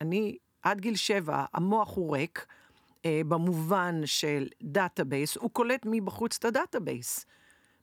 אני 0.00 0.36
עד 0.62 0.80
גיל 0.80 0.96
שבע, 0.96 1.44
המוח 1.54 1.96
הוא 1.96 2.16
ריק, 2.16 2.46
אה, 3.04 3.20
במובן 3.28 4.00
של 4.04 4.48
database, 4.62 5.36
הוא 5.36 5.50
קולט 5.50 5.80
מבחוץ 5.84 6.36
את 6.36 6.44
ה 6.44 6.52
database. 6.52 7.26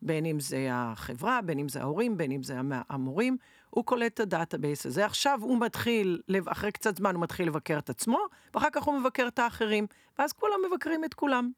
בין 0.01 0.25
אם 0.25 0.39
זה 0.39 0.67
החברה, 0.71 1.41
בין 1.41 1.59
אם 1.59 1.69
זה 1.69 1.81
ההורים, 1.81 2.17
בין 2.17 2.31
אם 2.31 2.43
זה 2.43 2.57
המורים, 2.89 3.37
הוא 3.69 3.85
קולט 3.85 4.13
את 4.13 4.19
ה 4.19 4.27
database 4.27 4.85
הזה. 4.85 5.05
עכשיו 5.05 5.39
הוא 5.41 5.59
מתחיל, 5.59 6.21
אחרי 6.45 6.71
קצת 6.71 6.97
זמן 6.97 7.15
הוא 7.15 7.21
מתחיל 7.21 7.47
לבקר 7.47 7.77
את 7.77 7.89
עצמו, 7.89 8.19
ואחר 8.53 8.69
כך 8.71 8.83
הוא 8.83 8.99
מבקר 8.99 9.27
את 9.27 9.39
האחרים, 9.39 9.87
ואז 10.19 10.33
כולם 10.33 10.55
מבקרים 10.69 11.05
את 11.05 11.13
כולם. 11.13 11.51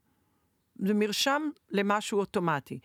זה 0.85 0.93
מרשם 0.93 1.41
למשהו 1.71 2.19
אוטומטי. 2.19 2.79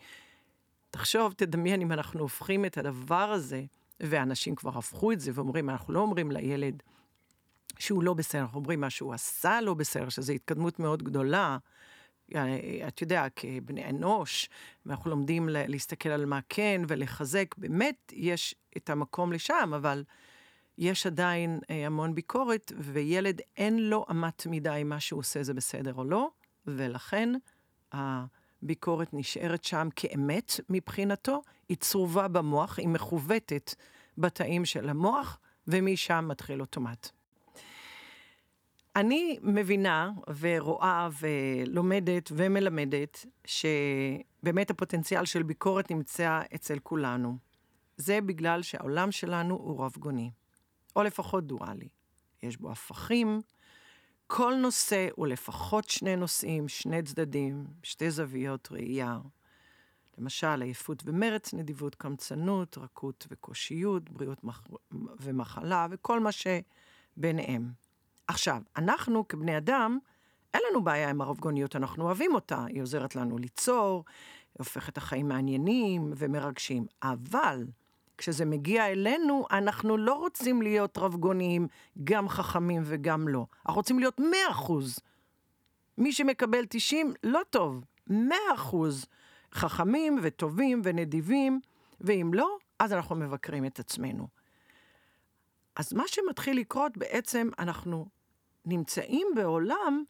תחשוב, 0.93 1.33
תדמיין 1.33 1.81
אם 1.81 1.91
אנחנו 1.91 2.19
הופכים 2.19 2.65
את 2.65 2.77
הדבר 2.77 3.15
הזה, 3.15 3.63
ואנשים 3.99 4.55
כבר 4.55 4.77
הפכו 4.77 5.11
את 5.11 5.19
זה 5.19 5.31
ואומרים, 5.33 5.69
אנחנו 5.69 5.93
לא 5.93 5.99
אומרים 5.99 6.31
לילד 6.31 6.83
שהוא 7.79 8.03
לא 8.03 8.13
בסדר, 8.13 8.41
אנחנו 8.41 8.59
אומרים 8.59 8.81
מה 8.81 8.89
שהוא 8.89 9.13
עשה 9.13 9.61
לא 9.61 9.73
בסדר, 9.73 10.09
שזו 10.09 10.33
התקדמות 10.33 10.79
מאוד 10.79 11.03
גדולה. 11.03 11.57
את 12.87 13.01
יודע, 13.01 13.27
כבני 13.35 13.89
אנוש, 13.89 14.49
אנחנו 14.85 15.09
לומדים 15.09 15.49
להסתכל 15.49 16.09
על 16.09 16.25
מה 16.25 16.39
כן 16.49 16.81
ולחזק, 16.87 17.55
באמת 17.57 18.13
יש 18.15 18.55
את 18.77 18.89
המקום 18.89 19.33
לשם, 19.33 19.71
אבל 19.75 20.03
יש 20.77 21.05
עדיין 21.07 21.59
אה, 21.69 21.85
המון 21.85 22.15
ביקורת, 22.15 22.71
וילד 22.77 23.41
אין 23.57 23.89
לו 23.89 24.05
אמת 24.11 24.45
מידה 24.45 24.75
אם 24.75 24.89
מה 24.89 24.99
שהוא 24.99 25.19
עושה 25.19 25.43
זה 25.43 25.53
בסדר 25.53 25.93
או 25.93 26.03
לא, 26.03 26.29
ולכן 26.67 27.29
הביקורת 28.63 29.13
נשארת 29.13 29.63
שם 29.63 29.87
כאמת 29.95 30.59
מבחינתו, 30.69 31.41
היא 31.69 31.77
צרובה 31.77 32.27
במוח, 32.27 32.79
היא 32.79 32.87
מכוותת 32.87 33.75
בתאים 34.17 34.65
של 34.65 34.89
המוח, 34.89 35.39
ומשם 35.67 36.25
מתחיל 36.27 36.61
אוטומט. 36.61 37.09
אני 38.95 39.39
מבינה 39.41 40.11
ורואה 40.39 41.09
ולומדת 41.19 42.31
ומלמדת 42.35 43.25
שבאמת 43.45 44.69
הפוטנציאל 44.69 45.25
של 45.25 45.43
ביקורת 45.43 45.91
נמצא 45.91 46.41
אצל 46.55 46.79
כולנו. 46.79 47.37
זה 47.97 48.21
בגלל 48.21 48.61
שהעולם 48.61 49.11
שלנו 49.11 49.55
הוא 49.55 49.85
רב 49.85 49.93
גוני, 49.99 50.31
או 50.95 51.03
לפחות 51.03 51.47
דואלי. 51.47 51.87
יש 52.43 52.57
בו 52.57 52.71
הפכים, 52.71 53.41
כל 54.35 54.53
נושא 54.55 55.07
הוא 55.15 55.27
לפחות 55.27 55.89
שני 55.89 56.15
נושאים, 56.15 56.67
שני 56.67 57.03
צדדים, 57.03 57.65
שתי 57.83 58.11
זוויות 58.11 58.67
ראייה. 58.71 59.19
למשל, 60.17 60.61
עייפות 60.61 61.03
ומרץ, 61.05 61.53
נדיבות, 61.53 61.95
קמצנות, 61.95 62.77
רכות 62.77 63.27
וקושיות, 63.31 64.09
בריאות 64.09 64.43
מח... 64.43 64.63
ומחלה, 64.91 65.87
וכל 65.91 66.19
מה 66.19 66.29
שביניהם. 66.31 67.71
עכשיו, 68.27 68.61
אנחנו 68.77 69.27
כבני 69.27 69.57
אדם, 69.57 69.99
אין 70.53 70.61
לנו 70.69 70.83
בעיה 70.83 71.09
עם 71.09 71.21
הרבגוניות, 71.21 71.75
אנחנו 71.75 72.03
אוהבים 72.05 72.35
אותה, 72.35 72.65
היא 72.65 72.81
עוזרת 72.81 73.15
לנו 73.15 73.37
ליצור, 73.37 74.03
היא 74.05 74.55
הופכת 74.57 74.97
החיים 74.97 75.27
מעניינים 75.27 76.13
ומרגשים. 76.17 76.85
אבל 77.03 77.65
כשזה 78.17 78.45
מגיע 78.45 78.87
אלינו, 78.87 79.45
אנחנו 79.51 79.97
לא 79.97 80.13
רוצים 80.13 80.61
להיות 80.61 80.97
רבגוניים, 80.97 81.67
גם 82.03 82.29
חכמים 82.29 82.81
וגם 82.85 83.27
לא. 83.27 83.45
אנחנו 83.65 83.79
רוצים 83.79 83.99
להיות 83.99 84.19
מאה 84.19 84.51
אחוז. 84.51 84.99
מי 85.97 86.13
שמקבל 86.13 86.65
90, 86.69 87.13
לא 87.23 87.41
טוב. 87.49 87.83
מאה 88.07 88.53
אחוז 88.55 89.05
חכמים 89.53 90.19
וטובים 90.21 90.81
ונדיבים, 90.83 91.59
ואם 92.01 92.31
לא, 92.33 92.57
אז 92.79 92.93
אנחנו 92.93 93.15
מבקרים 93.15 93.65
את 93.65 93.79
עצמנו. 93.79 94.27
אז 95.75 95.93
מה 95.93 96.03
שמתחיל 96.07 96.59
לקרות, 96.59 96.97
בעצם 96.97 97.49
אנחנו 97.59 98.05
נמצאים 98.65 99.27
בעולם 99.35 100.03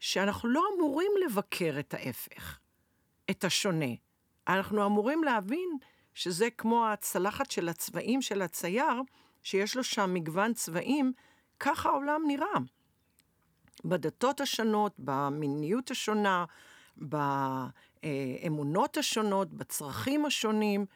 שאנחנו 0.00 0.48
לא 0.48 0.64
אמורים 0.76 1.12
לבקר 1.24 1.76
את 1.78 1.94
ההפך, 1.94 2.58
את 3.30 3.44
השונה. 3.44 3.94
אנחנו 4.48 4.86
אמורים 4.86 5.24
להבין 5.24 5.70
שזה 6.20 6.50
כמו 6.50 6.86
הצלחת 6.86 7.50
של 7.50 7.68
הצבעים 7.68 8.22
של 8.22 8.42
הצייר, 8.42 9.02
שיש 9.42 9.76
לו 9.76 9.84
שם 9.84 10.14
מגוון 10.14 10.54
צבעים, 10.54 11.12
ככה 11.60 11.88
העולם 11.88 12.22
נראה. 12.26 12.58
בדתות 13.84 14.40
השונות, 14.40 14.94
במיניות 14.98 15.90
השונה, 15.90 16.44
באמונות 16.96 18.96
השונות, 18.96 19.54
בצרכים 19.54 20.26
השונים. 20.26 20.86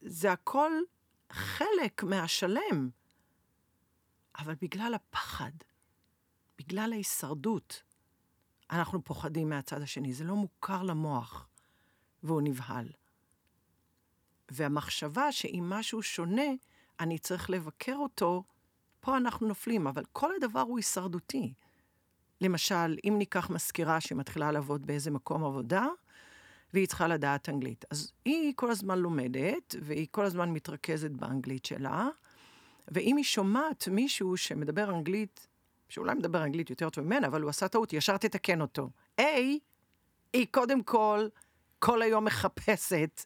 זה 0.00 0.32
הכל 0.32 0.72
חלק 1.32 2.02
מהשלם. 2.02 2.90
אבל 4.38 4.54
בגלל 4.60 4.94
הפחד, 4.94 5.52
בגלל 6.58 6.92
ההישרדות, 6.92 7.82
אנחנו 8.70 9.04
פוחדים 9.04 9.48
מהצד 9.48 9.82
השני. 9.82 10.12
זה 10.12 10.24
לא 10.24 10.34
מוכר 10.34 10.82
למוח, 10.82 11.48
והוא 12.22 12.42
נבהל. 12.42 12.88
והמחשבה 14.50 15.32
שאם 15.32 15.64
משהו 15.68 16.02
שונה, 16.02 16.50
אני 17.00 17.18
צריך 17.18 17.50
לבקר 17.50 17.96
אותו, 17.96 18.44
פה 19.00 19.16
אנחנו 19.16 19.48
נופלים, 19.48 19.86
אבל 19.86 20.02
כל 20.12 20.30
הדבר 20.36 20.60
הוא 20.60 20.78
הישרדותי. 20.78 21.52
למשל, 22.40 22.96
אם 23.04 23.14
ניקח 23.18 23.50
מזכירה 23.50 24.00
שמתחילה 24.00 24.52
לעבוד 24.52 24.86
באיזה 24.86 25.10
מקום 25.10 25.44
עבודה, 25.44 25.86
והיא 26.74 26.86
צריכה 26.86 27.08
לדעת 27.08 27.48
אנגלית. 27.48 27.84
אז 27.90 28.12
היא 28.24 28.52
כל 28.56 28.70
הזמן 28.70 28.98
לומדת, 28.98 29.74
והיא 29.82 30.06
כל 30.10 30.24
הזמן 30.24 30.50
מתרכזת 30.50 31.10
באנגלית 31.10 31.64
שלה, 31.64 32.08
ואם 32.88 33.16
היא 33.16 33.24
שומעת 33.24 33.88
מישהו 33.88 34.36
שמדבר 34.36 34.90
אנגלית, 34.90 35.46
שאולי 35.88 36.14
מדבר 36.14 36.44
אנגלית 36.44 36.70
יותר 36.70 36.90
טוב 36.90 37.04
ממנה, 37.04 37.26
אבל 37.26 37.42
הוא 37.42 37.50
עשה 37.50 37.68
טעות, 37.68 37.92
ישר 37.92 38.16
תתקן 38.16 38.60
אותו. 38.60 38.90
A, 39.20 39.24
היא 40.32 40.46
קודם 40.50 40.82
כל, 40.82 41.28
כל 41.78 42.02
היום 42.02 42.24
מחפשת 42.24 43.24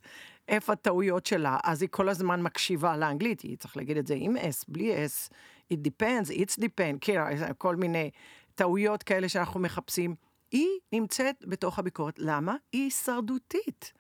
איפה 0.49 0.73
הטעויות 0.73 1.27
שלה, 1.27 1.59
אז 1.65 1.83
היא 1.83 1.89
כל 1.93 2.09
הזמן 2.09 2.43
מקשיבה 2.43 2.97
לאנגלית, 2.97 3.41
היא 3.41 3.57
צריך 3.57 3.77
להגיד 3.77 3.97
את 3.97 4.07
זה 4.07 4.15
עם 4.19 4.37
S, 4.37 4.65
בלי 4.69 5.07
S, 5.07 5.33
it 5.73 5.77
depends, 5.77 6.31
it's 6.31 6.61
depend, 6.61 7.11
כל 7.59 7.77
מיני 7.77 8.11
טעויות 8.55 9.03
כאלה 9.03 9.29
שאנחנו 9.29 9.61
מחפשים. 9.61 10.15
היא 10.51 10.69
נמצאת 10.93 11.45
בתוך 11.47 11.79
הביקורת. 11.79 12.19
למה? 12.19 12.57
היא 12.73 12.83
הישרדותית. 12.83 13.93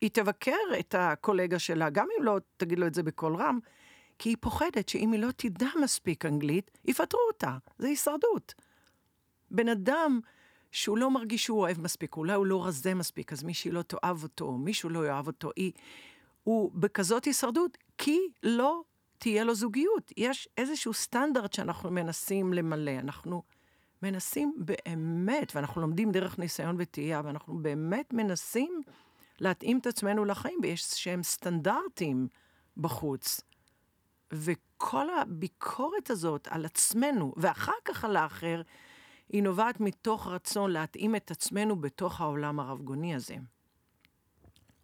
היא 0.00 0.10
תבקר 0.12 0.52
את 0.80 0.94
הקולגה 0.98 1.58
שלה, 1.58 1.90
גם 1.90 2.06
אם 2.18 2.24
לא 2.24 2.38
תגיד 2.56 2.78
לו 2.78 2.86
את 2.86 2.94
זה 2.94 3.02
בקול 3.02 3.36
רם, 3.36 3.58
כי 4.18 4.28
היא 4.28 4.36
פוחדת 4.40 4.88
שאם 4.88 5.12
היא 5.12 5.20
לא 5.20 5.28
תדע 5.36 5.68
מספיק 5.82 6.26
אנגלית, 6.26 6.70
יפטרו 6.84 7.20
אותה. 7.32 7.56
זה 7.78 7.88
הישרדות. 7.88 8.54
בן 9.50 9.68
אדם 9.68 10.20
שהוא 10.76 10.98
לא 10.98 11.10
מרגיש 11.10 11.44
שהוא 11.44 11.60
אוהב 11.60 11.80
מספיק, 11.80 12.16
אולי 12.16 12.32
הוא 12.32 12.46
לא 12.46 12.66
רזה 12.66 12.94
מספיק, 12.94 13.32
אז 13.32 13.42
מישהי 13.42 13.70
לא 13.70 13.82
תאהב 13.82 14.22
אותו, 14.22 14.52
מישהו 14.52 14.90
לא 14.90 15.06
יאהב 15.06 15.26
אותו, 15.26 15.50
היא... 15.56 15.72
הוא 16.44 16.70
בכזאת 16.74 17.24
הישרדות, 17.24 17.78
כי 17.98 18.20
לא 18.42 18.82
תהיה 19.18 19.44
לו 19.44 19.54
זוגיות. 19.54 20.12
יש 20.16 20.48
איזשהו 20.58 20.94
סטנדרט 20.94 21.52
שאנחנו 21.52 21.90
מנסים 21.90 22.52
למלא. 22.52 22.90
אנחנו 22.98 23.42
מנסים 24.02 24.54
באמת, 24.56 25.52
ואנחנו 25.54 25.80
לומדים 25.80 26.12
דרך 26.12 26.38
ניסיון 26.38 26.76
וטעייה, 26.78 27.22
ואנחנו 27.24 27.58
באמת 27.58 28.12
מנסים 28.12 28.80
להתאים 29.40 29.78
את 29.78 29.86
עצמנו 29.86 30.24
לחיים, 30.24 30.58
ויש 30.62 30.82
שהם 30.82 31.22
סטנדרטים 31.22 32.28
בחוץ. 32.76 33.40
וכל 34.32 35.06
הביקורת 35.10 36.10
הזאת 36.10 36.48
על 36.50 36.64
עצמנו, 36.64 37.32
ואחר 37.36 37.72
כך 37.84 38.04
על 38.04 38.16
האחר, 38.16 38.62
היא 39.28 39.42
נובעת 39.42 39.80
מתוך 39.80 40.26
רצון 40.26 40.70
להתאים 40.70 41.16
את 41.16 41.30
עצמנו 41.30 41.76
בתוך 41.76 42.20
העולם 42.20 42.60
הרבגוני 42.60 43.14
הזה. 43.14 43.36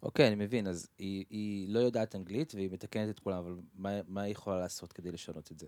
אוקיי, 0.03 0.25
okay, 0.25 0.27
אני 0.27 0.45
מבין. 0.45 0.67
אז 0.67 0.87
היא, 0.97 1.25
היא 1.29 1.73
לא 1.73 1.79
יודעת 1.79 2.15
אנגלית 2.15 2.55
והיא 2.55 2.69
מתקנת 2.71 3.09
את 3.09 3.19
כולם, 3.19 3.37
אבל 3.37 3.55
מה, 3.75 3.89
מה 4.07 4.21
היא 4.21 4.31
יכולה 4.31 4.59
לעשות 4.59 4.93
כדי 4.93 5.11
לשנות 5.11 5.51
את 5.51 5.59
זה? 5.59 5.67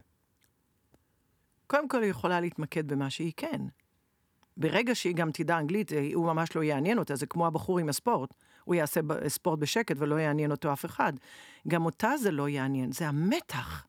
קודם 1.67 1.87
כל 1.87 2.01
היא 2.01 2.11
יכולה 2.11 2.41
להתמקד 2.41 2.87
במה 2.87 3.09
שהיא 3.09 3.33
כן. 3.37 3.61
ברגע 4.57 4.95
שהיא 4.95 5.15
גם 5.15 5.31
תדע 5.31 5.59
אנגלית, 5.59 5.91
הוא 6.13 6.25
ממש 6.25 6.55
לא 6.55 6.63
יעניין 6.63 6.99
אותה, 6.99 7.15
זה 7.15 7.25
כמו 7.25 7.47
הבחור 7.47 7.79
עם 7.79 7.89
הספורט. 7.89 8.33
הוא 8.63 8.75
יעשה 8.75 8.99
ספורט 9.27 9.59
בשקט 9.59 9.95
ולא 9.99 10.15
יעניין 10.15 10.51
אותו 10.51 10.73
אף 10.73 10.85
אחד. 10.85 11.13
גם 11.67 11.85
אותה 11.85 12.17
זה 12.17 12.31
לא 12.31 12.49
יעניין, 12.49 12.91
זה 12.91 13.07
המתח 13.07 13.87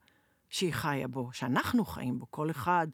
שהיא 0.51 0.73
חיה 0.73 1.09
בו, 1.09 1.33
שאנחנו 1.33 1.85
חיים 1.85 2.19
בו, 2.19 2.27
כל 2.31 2.51
אחד 2.51 2.87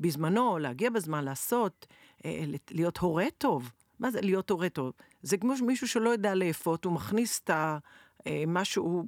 בזמנו, 0.00 0.58
להגיע 0.58 0.90
בזמן, 0.90 1.24
לעשות, 1.24 1.86
אה, 2.24 2.44
להיות 2.70 2.98
הורה 2.98 3.26
טוב. 3.38 3.70
מה 3.98 4.10
זה 4.10 4.20
להיות 4.20 4.50
הורה 4.50 4.68
טוב? 4.68 4.92
זה 5.22 5.36
כמו 5.36 5.54
מישהו 5.62 5.88
שלא 5.88 6.10
יודע 6.10 6.34
לאפות, 6.34 6.84
הוא 6.84 6.92
מכניס 6.92 7.40
את 7.44 7.50
ה... 7.50 7.78
אה, 8.26 8.44
משהו 8.46 9.04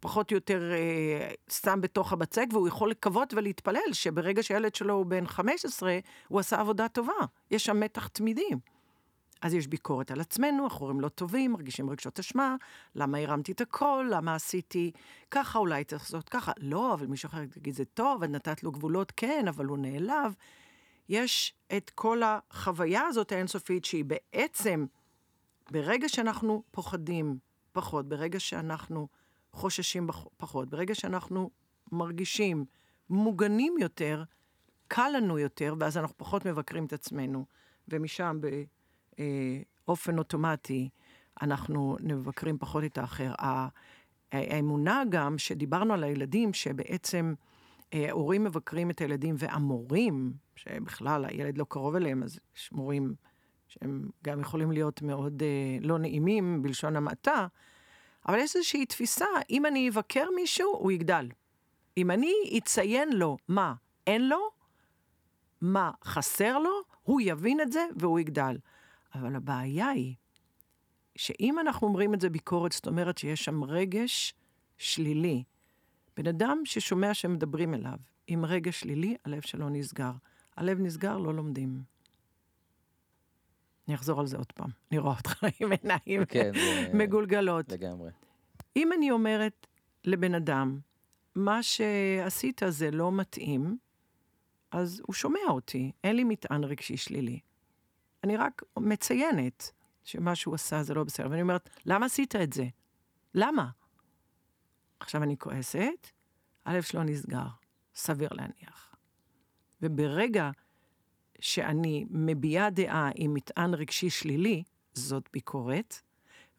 פחות 0.00 0.30
או 0.30 0.36
יותר 0.36 0.72
אה, 0.72 1.30
שם 1.50 1.80
בתוך 1.80 2.12
הבצק, 2.12 2.46
והוא 2.52 2.68
יכול 2.68 2.90
לקוות 2.90 3.34
ולהתפלל 3.34 3.92
שברגע 3.92 4.42
שהילד 4.42 4.74
שלו 4.74 4.94
הוא 4.94 5.06
בן 5.06 5.26
15, 5.26 5.98
הוא 6.28 6.40
עשה 6.40 6.60
עבודה 6.60 6.88
טובה. 6.88 7.12
יש 7.50 7.64
שם 7.64 7.80
מתח 7.80 8.06
תמידי. 8.06 8.48
אז 9.46 9.54
יש 9.54 9.66
ביקורת 9.66 10.10
על 10.10 10.20
עצמנו, 10.20 10.66
אחורים 10.66 11.00
לא 11.00 11.08
טובים, 11.08 11.52
מרגישים 11.52 11.90
רגשות 11.90 12.18
אשמה, 12.18 12.56
למה 12.94 13.18
הרמתי 13.18 13.52
את 13.52 13.60
הקול, 13.60 14.10
למה 14.10 14.34
עשיתי 14.34 14.90
ככה, 15.30 15.58
אולי 15.58 15.84
צריך 15.84 16.02
לעשות 16.02 16.28
ככה. 16.28 16.52
לא, 16.58 16.94
אבל 16.94 17.06
מישהו 17.06 17.26
אחר 17.26 17.42
יגיד, 17.56 17.74
זה 17.74 17.84
טוב, 17.84 18.22
את 18.22 18.30
נתת 18.30 18.62
לו 18.62 18.72
גבולות, 18.72 19.12
כן, 19.16 19.44
אבל 19.48 19.64
הוא 19.66 19.78
נעלב. 19.78 20.34
יש 21.08 21.54
את 21.76 21.90
כל 21.94 22.22
החוויה 22.24 23.02
הזאת 23.06 23.32
האינסופית, 23.32 23.84
שהיא 23.84 24.04
בעצם, 24.04 24.86
ברגע 25.70 26.08
שאנחנו 26.08 26.62
פוחדים 26.70 27.38
פחות, 27.72 28.08
ברגע 28.08 28.40
שאנחנו 28.40 29.08
חוששים 29.52 30.08
פחות, 30.36 30.70
ברגע 30.70 30.94
שאנחנו 30.94 31.50
מרגישים 31.92 32.64
מוגנים 33.10 33.74
יותר, 33.80 34.24
קל 34.88 35.10
לנו 35.16 35.38
יותר, 35.38 35.74
ואז 35.78 35.96
אנחנו 35.98 36.18
פחות 36.18 36.46
מבקרים 36.46 36.84
את 36.84 36.92
עצמנו, 36.92 37.46
ומשם 37.88 38.38
באופן 39.86 40.18
אוטומטי 40.18 40.88
אנחנו 41.42 41.96
מבקרים 42.00 42.58
פחות 42.58 42.84
את 42.84 42.98
האחר. 42.98 43.32
האמונה 44.32 45.02
גם, 45.08 45.38
שדיברנו 45.38 45.94
על 45.94 46.04
הילדים, 46.04 46.52
שבעצם 46.52 47.34
אה, 47.94 48.10
הורים 48.10 48.44
מבקרים 48.44 48.90
את 48.90 49.00
הילדים, 49.00 49.34
והמורים, 49.38 50.32
שבכלל 50.56 51.24
הילד 51.24 51.58
לא 51.58 51.66
קרוב 51.68 51.94
אליהם, 51.94 52.22
אז 52.22 52.38
יש 52.56 52.72
מורים 52.72 53.14
שהם 53.68 54.08
גם 54.24 54.40
יכולים 54.40 54.72
להיות 54.72 55.02
מאוד 55.02 55.42
אה, 55.42 55.78
לא 55.80 55.98
נעימים, 55.98 56.62
בלשון 56.62 56.96
המעטה, 56.96 57.46
אבל 58.28 58.38
יש 58.38 58.56
איזושהי 58.56 58.86
תפיסה, 58.86 59.26
אם 59.50 59.66
אני 59.66 59.88
אבקר 59.88 60.28
מישהו, 60.34 60.76
הוא 60.78 60.92
יגדל. 60.92 61.28
אם 61.96 62.10
אני 62.10 62.32
אציין 62.58 63.12
לו 63.12 63.36
מה 63.48 63.74
אין 64.06 64.28
לו, 64.28 64.50
מה 65.60 65.90
חסר 66.04 66.58
לו, 66.58 66.80
הוא 67.02 67.20
יבין 67.24 67.60
את 67.60 67.72
זה 67.72 67.86
והוא 67.96 68.20
יגדל. 68.20 68.56
אבל 69.20 69.36
הבעיה 69.36 69.88
היא 69.88 70.14
שאם 71.16 71.58
אנחנו 71.58 71.86
אומרים 71.86 72.14
את 72.14 72.20
זה 72.20 72.30
ביקורת, 72.30 72.72
זאת 72.72 72.86
אומרת 72.86 73.18
שיש 73.18 73.44
שם 73.44 73.64
רגש 73.64 74.34
שלילי. 74.78 75.44
בן 76.16 76.26
אדם 76.26 76.58
ששומע 76.64 77.14
שמדברים 77.14 77.74
אליו 77.74 77.98
עם 78.26 78.44
רגש 78.44 78.80
שלילי, 78.80 79.16
הלב 79.24 79.42
שלו 79.42 79.68
נסגר. 79.68 80.12
הלב 80.56 80.80
נסגר, 80.80 81.18
לא 81.18 81.34
לומדים. 81.34 81.82
אני 83.88 83.94
אחזור 83.94 84.20
על 84.20 84.26
זה 84.26 84.36
עוד 84.36 84.52
פעם, 84.52 84.70
אני 84.90 84.98
רואה 84.98 85.16
אותך 85.16 85.44
עם 85.60 85.72
עיניים 85.72 86.24
כן, 86.24 86.52
מגולגלות. 86.94 87.72
לגמרי. 87.72 88.10
אם 88.76 88.92
אני 88.92 89.10
אומרת 89.10 89.66
לבן 90.04 90.34
אדם, 90.34 90.78
מה 91.34 91.62
שעשית 91.62 92.62
זה 92.68 92.90
לא 92.90 93.12
מתאים, 93.12 93.78
אז 94.70 95.02
הוא 95.06 95.14
שומע 95.14 95.40
אותי, 95.48 95.92
אין 96.04 96.16
לי 96.16 96.24
מטען 96.24 96.64
רגשי 96.64 96.96
שלילי. 96.96 97.40
אני 98.26 98.36
רק 98.36 98.62
מציינת 98.76 99.70
שמה 100.04 100.34
שהוא 100.34 100.54
עשה 100.54 100.82
זה 100.82 100.94
לא 100.94 101.04
בסדר. 101.04 101.30
ואני 101.30 101.42
אומרת, 101.42 101.70
למה 101.86 102.06
עשית 102.06 102.36
את 102.36 102.52
זה? 102.52 102.66
למה? 103.34 103.68
עכשיו 105.00 105.22
אני 105.22 105.38
כועסת, 105.38 106.10
הלב 106.64 106.82
שלו 106.82 107.02
נסגר, 107.02 107.46
סביר 107.94 108.28
להניח. 108.32 108.94
וברגע 109.82 110.50
שאני 111.40 112.06
מביעה 112.10 112.70
דעה 112.70 113.10
עם 113.14 113.34
מטען 113.34 113.74
רגשי 113.74 114.10
שלילי, 114.10 114.62
זאת 114.94 115.28
ביקורת, 115.32 116.00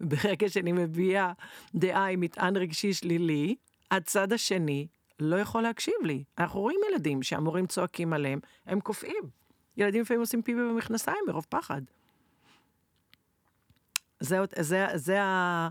וברגע 0.02 0.50
שאני 0.50 0.72
מביעה 0.72 1.34
דעה 1.76 2.10
עם 2.10 2.20
מטען 2.20 2.58
רגשי 2.58 2.94
שלילי, 2.94 3.56
הצד 3.92 4.34
השני 4.34 4.88
לא 5.20 5.36
יכול 5.36 5.64
להקשיב 5.64 5.96
לי. 6.04 6.24
אנחנו 6.38 6.60
רואים 6.60 6.80
ילדים 6.92 7.24
שהמורים 7.24 7.68
צועקים 7.68 8.14
עליהם, 8.14 8.40
הם 8.66 8.80
קופאים. 8.80 9.24
ילדים 9.78 10.02
לפעמים 10.02 10.22
עושים 10.22 10.42
פיפי 10.42 10.60
במכנסיים 10.60 11.18
מרוב 11.28 11.46
פחד. 11.50 11.82
זה, 14.20 14.38
זה, 14.60 14.88
זה 14.96 15.22
ה, 15.22 15.70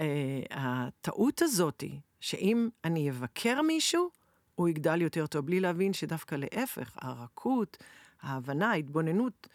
אה, 0.00 0.40
הטעות 0.50 1.42
הזאתי, 1.42 2.00
שאם 2.20 2.68
אני 2.84 3.10
אבקר 3.10 3.62
מישהו, 3.62 4.10
הוא 4.54 4.68
יגדל 4.68 5.02
יותר 5.02 5.26
טוב, 5.26 5.46
בלי 5.46 5.60
להבין 5.60 5.92
שדווקא 5.92 6.34
להפך, 6.34 6.90
הרכות, 6.96 7.76
ההבנה, 8.22 8.70
ההתבוננות, 8.70 9.48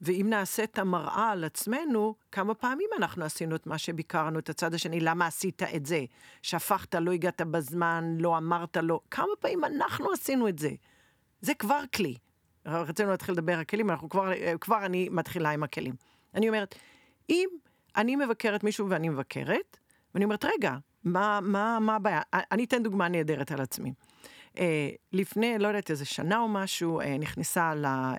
ואם 0.00 0.26
נעשה 0.30 0.64
את 0.64 0.78
המראה 0.78 1.30
על 1.30 1.44
עצמנו, 1.44 2.14
כמה 2.32 2.54
פעמים 2.54 2.88
אנחנו 2.96 3.24
עשינו 3.24 3.56
את 3.56 3.66
מה 3.66 3.78
שביקרנו, 3.78 4.38
את 4.38 4.48
הצד 4.48 4.74
השני, 4.74 5.00
למה 5.00 5.26
עשית 5.26 5.62
את 5.62 5.86
זה? 5.86 6.04
שפכת, 6.42 6.94
לא 6.94 7.12
הגעת 7.12 7.40
בזמן, 7.40 8.16
לא 8.18 8.38
אמרת 8.38 8.76
לו, 8.76 9.00
כמה 9.10 9.32
פעמים 9.40 9.64
אנחנו 9.64 10.12
עשינו 10.12 10.48
את 10.48 10.58
זה? 10.58 10.70
זה 11.40 11.54
כבר 11.54 11.80
כלי. 11.94 12.16
רצינו 12.66 13.10
להתחיל 13.10 13.34
לדבר 13.34 13.58
על 13.58 13.64
כלים, 13.64 13.90
אנחנו 13.90 14.08
כבר, 14.08 14.32
כבר 14.60 14.86
אני 14.86 15.08
מתחילה 15.08 15.50
עם 15.50 15.62
הכלים. 15.62 15.94
אני 16.34 16.48
אומרת, 16.48 16.74
אם 17.30 17.48
אני 17.96 18.16
מבקרת 18.16 18.64
מישהו 18.64 18.90
ואני 18.90 19.08
מבקרת, 19.08 19.78
ואני 20.14 20.24
אומרת, 20.24 20.44
רגע, 20.44 20.76
מה, 21.04 21.40
מה, 21.42 21.78
מה 21.80 21.96
הבעיה? 21.96 22.20
אני 22.32 22.64
אתן 22.64 22.82
דוגמה 22.82 23.08
נהדרת 23.08 23.52
על 23.52 23.60
עצמי. 23.60 23.92
אה, 24.58 24.90
לפני, 25.12 25.58
לא 25.58 25.68
יודעת, 25.68 25.90
איזה 25.90 26.04
שנה 26.04 26.38
או 26.38 26.48
משהו, 26.48 27.00
אה, 27.00 27.18
נכנסה 27.18 27.72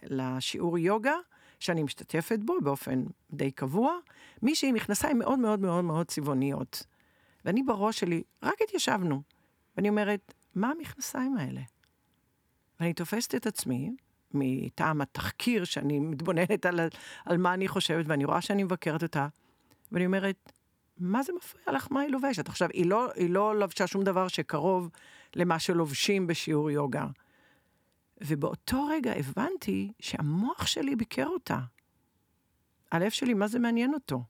לשיעור 0.03 0.77
יוגה, 0.77 1.15
שאני 1.59 1.83
משתתפת 1.83 2.39
בו 2.39 2.61
באופן 2.61 3.03
די 3.31 3.51
קבוע, 3.51 3.97
מישהי 4.41 4.69
עם 4.69 4.75
מכנסיים 4.75 5.19
מאוד 5.19 5.39
מאוד 5.39 5.59
מאוד 5.59 5.83
מאוד 5.83 6.07
צבעוניות. 6.07 6.83
ואני 7.45 7.63
בראש 7.63 7.99
שלי, 7.99 8.23
רק 8.43 8.61
התיישבנו. 8.61 9.21
ואני 9.77 9.89
אומרת, 9.89 10.33
מה 10.55 10.71
המכנסיים 10.71 11.37
האלה? 11.37 11.61
ואני 12.79 12.93
תופסת 12.93 13.35
את 13.35 13.47
עצמי, 13.47 13.91
מטעם 14.33 15.01
התחקיר 15.01 15.63
שאני 15.63 15.99
מתבוננת 15.99 16.65
על, 16.65 16.79
על 17.25 17.37
מה 17.37 17.53
אני 17.53 17.67
חושבת, 17.67 18.05
ואני 18.07 18.25
רואה 18.25 18.41
שאני 18.41 18.63
מבקרת 18.63 19.03
אותה, 19.03 19.27
ואני 19.91 20.05
אומרת, 20.05 20.51
מה 20.97 21.23
זה 21.23 21.33
מפריע 21.33 21.75
לך 21.75 21.87
מה 21.91 22.01
היא 22.01 22.11
לובשת? 22.11 22.49
עכשיו, 22.49 22.69
היא 22.73 22.85
לא, 22.85 23.11
היא 23.15 23.29
לא 23.29 23.59
לבשה 23.59 23.87
שום 23.87 24.03
דבר 24.03 24.27
שקרוב 24.27 24.89
למה 25.35 25.59
שלובשים 25.59 26.27
בשיעור 26.27 26.71
יוגה. 26.71 27.07
ובאותו 28.21 28.85
רגע 28.85 29.13
הבנתי 29.13 29.91
שהמוח 29.99 30.67
שלי 30.67 30.95
ביקר 30.95 31.27
אותה. 31.27 31.59
הלב 32.91 33.09
שלי, 33.09 33.33
מה 33.33 33.47
זה 33.47 33.59
מעניין 33.59 33.93
אותו? 33.93 34.23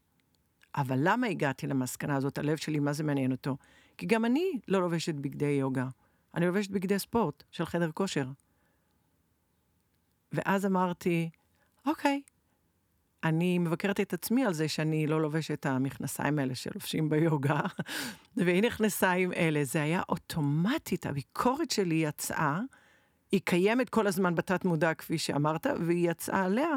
אבל 0.76 1.00
למה 1.00 1.28
הגעתי 1.28 1.68
למסקנה 1.68 2.16
הזאת, 2.16 2.38
הלב 2.38 2.58
שלי, 2.58 2.80
מה 2.80 2.94
זה 2.94 3.04
מעניין 3.04 3.32
אותו? 3.32 3.58
כי 3.98 4.06
גם 4.06 4.26
אני 4.26 4.52
לא 4.68 4.82
לובשת 4.82 5.16
בגדי 5.16 5.46
יוגה. 5.46 5.88
אני 6.36 6.48
לובשת 6.48 6.70
בגדי 6.70 7.00
ספורט 7.00 7.44
של 7.52 7.66
חדר 7.66 7.92
כושר. 7.92 8.28
ואז 10.34 10.66
אמרתי, 10.66 11.30
אוקיי, 11.86 12.22
אני 13.24 13.60
מבקרת 13.60 14.00
את 14.00 14.14
עצמי 14.14 14.46
על 14.46 14.54
זה 14.54 14.68
שאני 14.68 15.08
לא 15.08 15.22
לובשת 15.22 15.52
את 15.54 15.66
המכנסיים 15.66 16.40
האלה 16.40 16.56
שלובשים 16.56 17.10
ביוגה, 17.10 17.62
והיא 18.38 18.64
נכנסה 18.64 19.12
עם 19.12 19.34
אלה. 19.34 19.64
זה 19.64 19.82
היה 19.82 20.02
אוטומטית, 20.10 21.06
הביקורת 21.06 21.72
שלי 21.72 21.96
יצאה, 21.96 22.60
היא 23.32 23.42
קיימת 23.44 23.90
כל 23.90 24.08
הזמן 24.08 24.36
בתת 24.36 24.66
מודע, 24.66 24.94
כפי 24.94 25.18
שאמרת, 25.18 25.68
והיא 25.80 26.10
יצאה 26.12 26.46
עליה, 26.46 26.70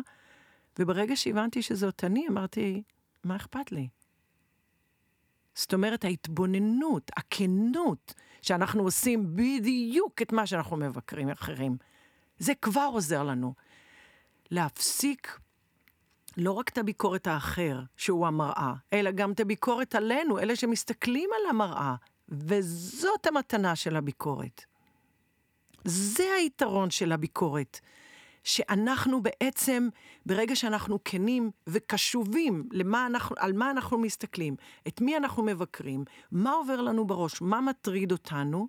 וברגע 0.79 1.17
שהבנתי 1.17 1.63
שזאת 1.63 2.05
אני, 2.05 2.29
אמרתי, 2.29 2.83
מה 3.25 3.37
אכפת 3.37 3.73
לי? 3.73 3.89
זאת 5.55 5.75
אומרת, 5.75 6.05
ההתבוננות, 6.05 7.11
הכנות, 7.17 8.15
שאנחנו 8.43 8.83
עושים 8.83 9.37
בדיוק 9.37 10.23
את 10.23 10.33
מה 10.33 10.47
שאנחנו 10.47 10.77
מבקרים 10.77 11.29
אחרים, 11.29 11.77
זה 12.39 12.55
כבר 12.55 12.89
עוזר 12.93 13.23
לנו. 13.23 13.55
להפסיק 14.51 15.39
לא 16.37 16.53
רק 16.53 16.69
את 16.69 16.79
הביקורת 16.79 17.27
האחר, 17.27 17.81
שהוא 17.97 18.27
המראה, 18.27 18.75
אלא 18.93 19.11
גם 19.11 19.33
את 19.33 19.41
הביקורת 19.41 19.95
עלינו, 19.95 20.39
אלה 20.39 20.57
שמסתכלים 20.57 21.31
על 21.41 21.51
המראה. 21.51 21.95
וזאת 22.29 23.27
המתנה 23.27 23.77
של 23.77 23.97
הביקורת. 23.97 24.65
זה 25.85 26.25
היתרון 26.39 26.91
של 26.91 27.13
הביקורת. 27.13 27.81
שאנחנו 28.45 29.23
בעצם, 29.23 29.89
ברגע 30.27 30.57
שאנחנו 30.57 30.99
כנים 31.05 31.51
וקשובים 31.67 32.69
למה 32.73 33.07
אנחנו, 33.07 33.37
על 33.39 33.53
מה 33.53 33.71
אנחנו 33.71 33.99
מסתכלים, 33.99 34.57
את 34.89 35.01
מי 35.01 35.17
אנחנו 35.17 35.43
מבקרים, 35.43 36.05
מה 36.33 36.51
עובר 36.51 36.81
לנו 36.81 37.07
בראש, 37.07 37.41
מה 37.41 37.61
מטריד 37.61 38.13
אותנו, 38.13 38.69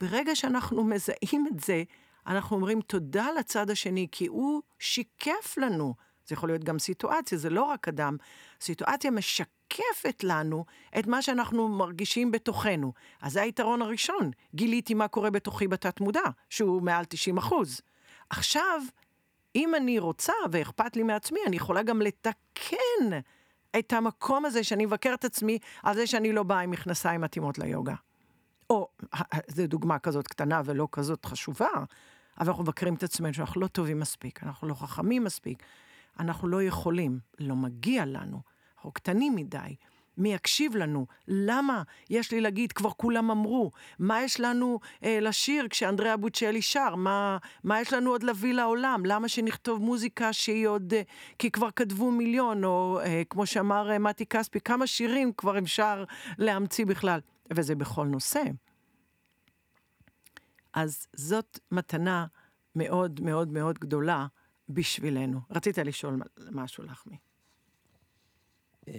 ברגע 0.00 0.36
שאנחנו 0.36 0.84
מזהים 0.84 1.46
את 1.46 1.60
זה, 1.60 1.82
אנחנו 2.26 2.56
אומרים 2.56 2.80
תודה 2.80 3.26
לצד 3.38 3.70
השני, 3.70 4.06
כי 4.12 4.26
הוא 4.26 4.62
שיקף 4.78 5.54
לנו. 5.56 5.94
זה 6.26 6.34
יכול 6.34 6.48
להיות 6.48 6.64
גם 6.64 6.78
סיטואציה, 6.78 7.38
זה 7.38 7.50
לא 7.50 7.62
רק 7.62 7.88
אדם. 7.88 8.16
סיטואציה 8.60 9.10
משקפת 9.10 10.24
לנו 10.24 10.64
את 10.98 11.06
מה 11.06 11.22
שאנחנו 11.22 11.68
מרגישים 11.68 12.30
בתוכנו. 12.30 12.92
אז 13.22 13.32
זה 13.32 13.42
היתרון 13.42 13.82
הראשון. 13.82 14.30
גיליתי 14.54 14.94
מה 14.94 15.08
קורה 15.08 15.30
בתוכי 15.30 15.68
בתת 15.68 16.00
מודע, 16.00 16.20
שהוא 16.50 16.82
מעל 16.82 17.04
90 17.04 17.38
אחוז. 17.38 17.80
עכשיו, 18.30 18.80
אם 19.56 19.74
אני 19.74 19.98
רוצה 19.98 20.32
ואכפת 20.52 20.96
לי 20.96 21.02
מעצמי, 21.02 21.40
אני 21.46 21.56
יכולה 21.56 21.82
גם 21.82 22.02
לתקן 22.02 23.20
את 23.78 23.92
המקום 23.92 24.44
הזה 24.44 24.64
שאני 24.64 24.86
מבקר 24.86 25.14
את 25.14 25.24
עצמי 25.24 25.58
על 25.82 25.94
זה 25.94 26.06
שאני 26.06 26.32
לא 26.32 26.42
באה 26.42 26.60
עם 26.60 26.70
מכנסיים 26.70 27.20
מתאימות 27.20 27.58
ליוגה. 27.58 27.94
או, 28.70 28.88
זו 29.48 29.66
דוגמה 29.66 29.98
כזאת 29.98 30.28
קטנה 30.28 30.62
ולא 30.64 30.88
כזאת 30.92 31.24
חשובה, 31.24 31.68
אבל 32.40 32.48
אנחנו 32.48 32.62
מבקרים 32.62 32.94
את 32.94 33.02
עצמנו 33.02 33.34
שאנחנו 33.34 33.60
לא 33.60 33.66
טובים 33.66 34.00
מספיק, 34.00 34.44
אנחנו 34.44 34.68
לא 34.68 34.74
חכמים 34.74 35.24
מספיק, 35.24 35.62
אנחנו 36.20 36.48
לא 36.48 36.62
יכולים, 36.62 37.18
לא 37.38 37.56
מגיע 37.56 38.04
לנו, 38.06 38.40
אנחנו 38.76 38.92
קטנים 38.92 39.34
מדי. 39.36 39.76
מי 40.18 40.34
יקשיב 40.34 40.76
לנו? 40.76 41.06
למה 41.28 41.82
יש 42.10 42.32
לי 42.32 42.40
להגיד, 42.40 42.72
כבר 42.72 42.90
כולם 42.90 43.30
אמרו? 43.30 43.70
מה 43.98 44.22
יש 44.22 44.40
לנו 44.40 44.80
אה, 45.04 45.18
לשיר 45.20 45.68
כשאנדריאה 45.68 46.16
בוצ'לי 46.16 46.62
שר? 46.62 46.94
מה, 46.94 47.38
מה 47.64 47.80
יש 47.80 47.92
לנו 47.92 48.10
עוד 48.10 48.22
להביא 48.22 48.54
לעולם? 48.54 49.02
למה 49.06 49.28
שנכתוב 49.28 49.82
מוזיקה 49.82 50.32
שהיא 50.32 50.66
עוד... 50.66 50.94
אה, 50.94 51.02
כי 51.38 51.50
כבר 51.50 51.70
כתבו 51.70 52.10
מיליון, 52.10 52.64
או 52.64 53.00
אה, 53.04 53.22
כמו 53.30 53.46
שאמר 53.46 53.90
אה, 53.90 53.98
מתי 53.98 54.26
כספי, 54.26 54.60
כמה 54.60 54.86
שירים 54.86 55.32
כבר 55.36 55.58
אפשר 55.58 56.04
להמציא 56.38 56.86
בכלל? 56.86 57.20
וזה 57.50 57.74
בכל 57.74 58.06
נושא. 58.06 58.42
אז 60.76 61.06
זאת 61.16 61.58
מתנה 61.72 62.26
מאוד 62.74 63.20
מאוד 63.20 63.48
מאוד 63.48 63.78
גדולה 63.78 64.26
בשבילנו. 64.68 65.40
רצית 65.50 65.78
לשאול 65.78 66.20
משהו, 66.50 66.84
לחמי. 66.84 67.16
אמ, 68.88 68.94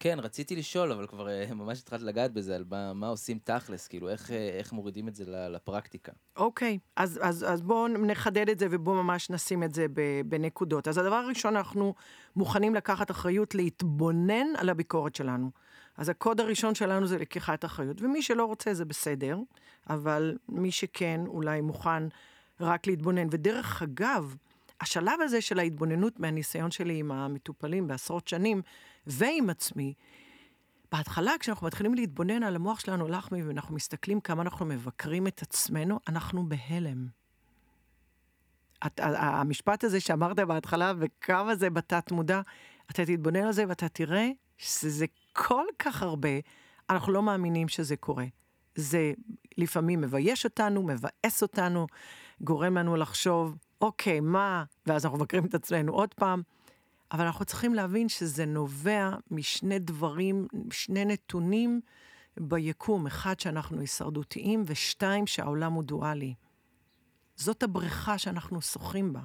כן, 0.00 0.18
רציתי 0.22 0.56
לשאול, 0.56 0.92
אבל 0.92 1.06
כבר 1.06 1.28
אה, 1.28 1.54
ממש 1.54 1.80
התחלת 1.80 2.02
לגעת 2.02 2.32
בזה, 2.32 2.56
על 2.56 2.64
מה, 2.70 2.92
מה 2.92 3.08
עושים 3.08 3.38
תכלס, 3.44 3.88
כאילו, 3.88 4.08
איך, 4.08 4.30
אה, 4.30 4.48
איך 4.58 4.72
מורידים 4.72 5.08
את 5.08 5.14
זה 5.14 5.24
לפרקטיקה. 5.26 6.12
אוקיי, 6.36 6.78
okay, 6.82 6.92
אז, 6.96 7.20
אז, 7.22 7.44
אז 7.48 7.62
בואו 7.62 7.88
נחדד 7.88 8.48
את 8.48 8.58
זה 8.58 8.66
ובואו 8.70 9.02
ממש 9.02 9.30
נשים 9.30 9.62
את 9.62 9.74
זה 9.74 9.86
בנקודות. 10.26 10.88
אז 10.88 10.98
הדבר 10.98 11.14
הראשון, 11.14 11.56
אנחנו 11.56 11.94
מוכנים 12.36 12.74
לקחת 12.74 13.10
אחריות 13.10 13.54
להתבונן 13.54 14.46
על 14.56 14.68
הביקורת 14.68 15.14
שלנו. 15.14 15.50
אז 15.96 16.08
הקוד 16.08 16.40
הראשון 16.40 16.74
שלנו 16.74 17.06
זה 17.06 17.18
לקיחת 17.18 17.64
אחריות, 17.64 18.02
ומי 18.02 18.22
שלא 18.22 18.44
רוצה 18.44 18.74
זה 18.74 18.84
בסדר, 18.84 19.38
אבל 19.90 20.38
מי 20.48 20.70
שכן 20.70 21.20
אולי 21.26 21.60
מוכן 21.60 22.02
רק 22.60 22.86
להתבונן. 22.86 23.26
ודרך 23.30 23.82
אגב, 23.82 24.36
השלב 24.80 25.20
הזה 25.20 25.40
של 25.40 25.58
ההתבוננות 25.58 26.20
מהניסיון 26.20 26.70
שלי 26.70 26.98
עם 26.98 27.12
המטופלים 27.12 27.86
בעשרות 27.86 28.28
שנים, 28.28 28.62
ועם 29.06 29.50
עצמי, 29.50 29.94
בהתחלה, 30.92 31.32
כשאנחנו 31.40 31.66
מתחילים 31.66 31.94
להתבונן 31.94 32.42
על 32.42 32.56
המוח 32.56 32.80
שלנו, 32.80 33.08
לחמי, 33.08 33.42
ואנחנו 33.42 33.74
מסתכלים 33.74 34.20
כמה 34.20 34.42
אנחנו 34.42 34.66
מבקרים 34.66 35.26
את 35.26 35.42
עצמנו, 35.42 36.00
אנחנו 36.08 36.48
בהלם. 36.48 37.06
המשפט 38.98 39.84
הזה 39.84 40.00
שאמרת 40.00 40.40
בהתחלה, 40.40 40.92
וכמה 40.98 41.54
זה 41.54 41.70
בתת 41.70 42.12
מודע, 42.12 42.40
אתה 42.90 43.06
תתבונן 43.06 43.44
על 43.44 43.52
זה 43.52 43.64
ואתה 43.68 43.88
תראה 43.88 44.30
שזה 44.58 45.06
כל 45.36 45.66
כך 45.78 46.02
הרבה, 46.02 46.28
אנחנו 46.90 47.12
לא 47.12 47.22
מאמינים 47.22 47.68
שזה 47.68 47.96
קורה. 47.96 48.26
זה 48.74 49.12
לפעמים 49.58 50.00
מבייש 50.00 50.44
אותנו, 50.44 50.82
מבאס 50.82 51.42
אותנו, 51.42 51.86
גורם 52.40 52.76
לנו 52.78 52.96
לחשוב, 52.96 53.56
אוקיי, 53.80 54.20
מה, 54.20 54.64
ואז 54.86 55.04
אנחנו 55.04 55.18
מבקרים 55.18 55.44
את 55.46 55.54
עצמנו 55.54 55.92
עוד 55.92 56.14
פעם, 56.14 56.42
אבל 57.12 57.24
אנחנו 57.24 57.44
צריכים 57.44 57.74
להבין 57.74 58.08
שזה 58.08 58.46
נובע 58.46 59.10
משני 59.30 59.78
דברים, 59.78 60.46
שני 60.70 61.04
נתונים 61.04 61.80
ביקום. 62.40 63.06
אחד, 63.06 63.40
שאנחנו 63.40 63.80
הישרדותיים, 63.80 64.62
ושתיים, 64.66 65.26
שהעולם 65.26 65.72
הוא 65.72 65.84
דואלי. 65.84 66.34
זאת 67.36 67.62
הבריכה 67.62 68.18
שאנחנו 68.18 68.62
שוחים 68.62 69.12
בה. 69.12 69.20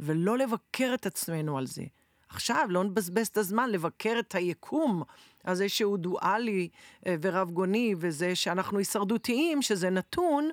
ולא 0.00 0.38
לבקר 0.38 0.90
את 0.94 1.06
עצמנו 1.06 1.58
על 1.58 1.66
זה. 1.66 1.84
עכשיו, 2.28 2.66
לא 2.70 2.84
נבזבז 2.84 3.26
את 3.26 3.36
הזמן 3.36 3.70
לבקר 3.70 4.16
את 4.18 4.34
היקום 4.34 5.02
הזה 5.44 5.68
שהוא 5.68 5.98
דואלי 5.98 6.68
אה, 7.06 7.16
ורב 7.22 7.50
גוני, 7.50 7.94
וזה 7.98 8.34
שאנחנו 8.34 8.78
הישרדותיים, 8.78 9.62
שזה 9.62 9.90
נתון, 9.90 10.50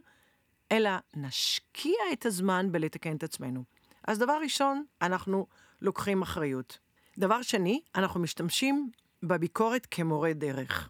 אלא 0.71 0.91
נשקיע 1.15 1.99
את 2.13 2.25
הזמן 2.25 2.71
בלתקן 2.71 3.15
את 3.15 3.23
עצמנו. 3.23 3.63
אז 4.07 4.19
דבר 4.19 4.37
ראשון, 4.43 4.83
אנחנו 5.01 5.47
לוקחים 5.81 6.21
אחריות. 6.21 6.79
דבר 7.17 7.41
שני, 7.41 7.81
אנחנו 7.95 8.19
משתמשים 8.19 8.89
בביקורת 9.23 9.87
כמורה 9.91 10.33
דרך. 10.33 10.89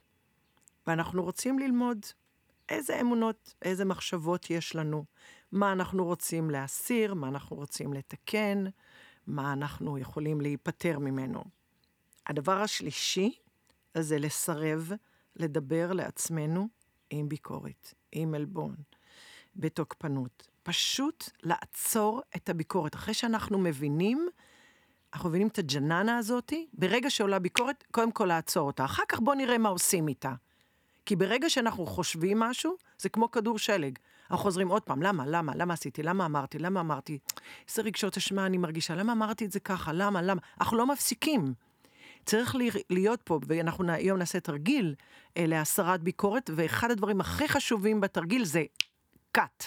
ואנחנו 0.88 1.24
רוצים 1.24 1.60
ללמוד 1.60 2.06
איזה 2.70 3.02
אמונות, 3.02 3.54
איזה 3.62 3.86
מחשבות 3.86 4.50
יש 4.50 4.76
לנו, 4.76 5.06
מה 5.52 5.72
אנחנו 5.72 6.06
רוצים 6.06 6.50
להסיר, 6.50 7.14
מה 7.14 7.28
אנחנו 7.28 7.56
רוצים 7.56 7.94
לתקן, 7.94 8.64
מה 9.28 9.54
אנחנו 9.54 9.98
יכולים 9.98 10.42
להיפטר 10.42 11.00
ממנו. 11.00 11.44
הדבר 12.28 12.62
השלישי 12.62 13.36
זה 13.98 14.20
לסרב 14.20 14.92
לדבר 15.36 15.94
לעצמנו 15.94 16.68
עם 17.10 17.30
ביקורת, 17.30 17.94
עם 18.12 18.34
עלבון, 18.34 18.76
בתוקפנות. 19.56 20.48
פשוט 20.64 21.30
לעצור 21.44 22.22
את 22.36 22.50
הביקורת. 22.50 22.96
אחרי 22.96 23.14
שאנחנו 23.14 23.58
מבינים, 23.60 24.28
אנחנו 25.14 25.30
מבינים 25.30 25.48
את 25.48 25.60
הג'ננה 25.60 26.18
הזאתי, 26.18 26.68
ברגע 26.74 27.10
שעולה 27.10 27.40
ביקורת, 27.40 27.84
קודם 27.92 28.12
כל 28.12 28.26
לעצור 28.26 28.68
אותה. 28.68 28.86
אחר 28.86 29.04
כך 29.08 29.20
בואו 29.20 29.36
נראה 29.38 29.58
מה 29.58 29.70
עושים 29.70 30.08
איתה. 30.08 30.34
כי 31.06 31.16
ברגע 31.16 31.50
שאנחנו 31.50 31.86
חושבים 31.86 32.40
משהו, 32.40 32.76
זה 33.00 33.10
כמו 33.10 33.32
כדור 33.32 33.60
שלג. 33.60 34.00
אנחנו 34.32 34.44
חוזרים 34.44 34.68
עוד 34.68 34.82
פעם, 34.82 35.04
למה, 35.04 35.24
למה, 35.28 35.56
למה 35.56 35.74
עשיתי, 35.74 36.04
למה 36.04 36.26
אמרתי, 36.26 36.60
למה 36.60 36.80
אמרתי, 36.80 37.18
איזה 37.70 37.82
רגשות 37.82 38.18
אשמה 38.18 38.46
אני 38.46 38.58
מרגישה, 38.58 38.96
למה 38.96 39.14
אמרתי 39.14 39.46
את 39.46 39.52
זה 39.52 39.60
ככה, 39.60 39.94
למה, 39.94 40.22
למה, 40.22 40.42
אנחנו 40.60 40.78
לא 40.78 40.88
מפסיקים. 40.88 41.54
צריך 42.26 42.56
להיות 42.90 43.22
פה, 43.22 43.40
ואנחנו 43.48 43.92
היום 43.92 44.18
נעשה 44.18 44.40
תרגיל 44.40 44.96
אה, 45.38 45.46
להסרת 45.46 46.02
ביקורת, 46.02 46.50
ואחד 46.56 46.92
הדברים 46.92 47.22
הכי 47.22 47.48
חשובים 47.48 48.02
בתרגיל 48.02 48.46
זה 48.46 48.64
cut. 49.38 49.64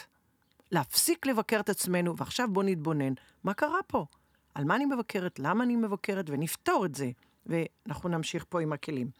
להפסיק 0.73 1.27
לבקר 1.27 1.61
את 1.61 1.69
עצמנו, 1.69 2.17
ועכשיו 2.17 2.49
בואו 2.53 2.67
נתבונן, 2.67 3.13
מה 3.45 3.55
קרה 3.55 3.83
פה? 3.87 4.07
על 4.55 4.65
מה 4.65 4.77
אני 4.77 4.85
מבקרת, 4.85 5.39
למה 5.39 5.65
אני 5.65 5.77
מבקרת, 5.77 6.31
ונפתור 6.31 6.87
את 6.87 6.95
זה. 6.95 7.11
ואנחנו 7.47 8.09
נמשיך 8.09 8.45
פה 8.49 8.61
עם 8.61 8.73
הכלים. 8.73 9.11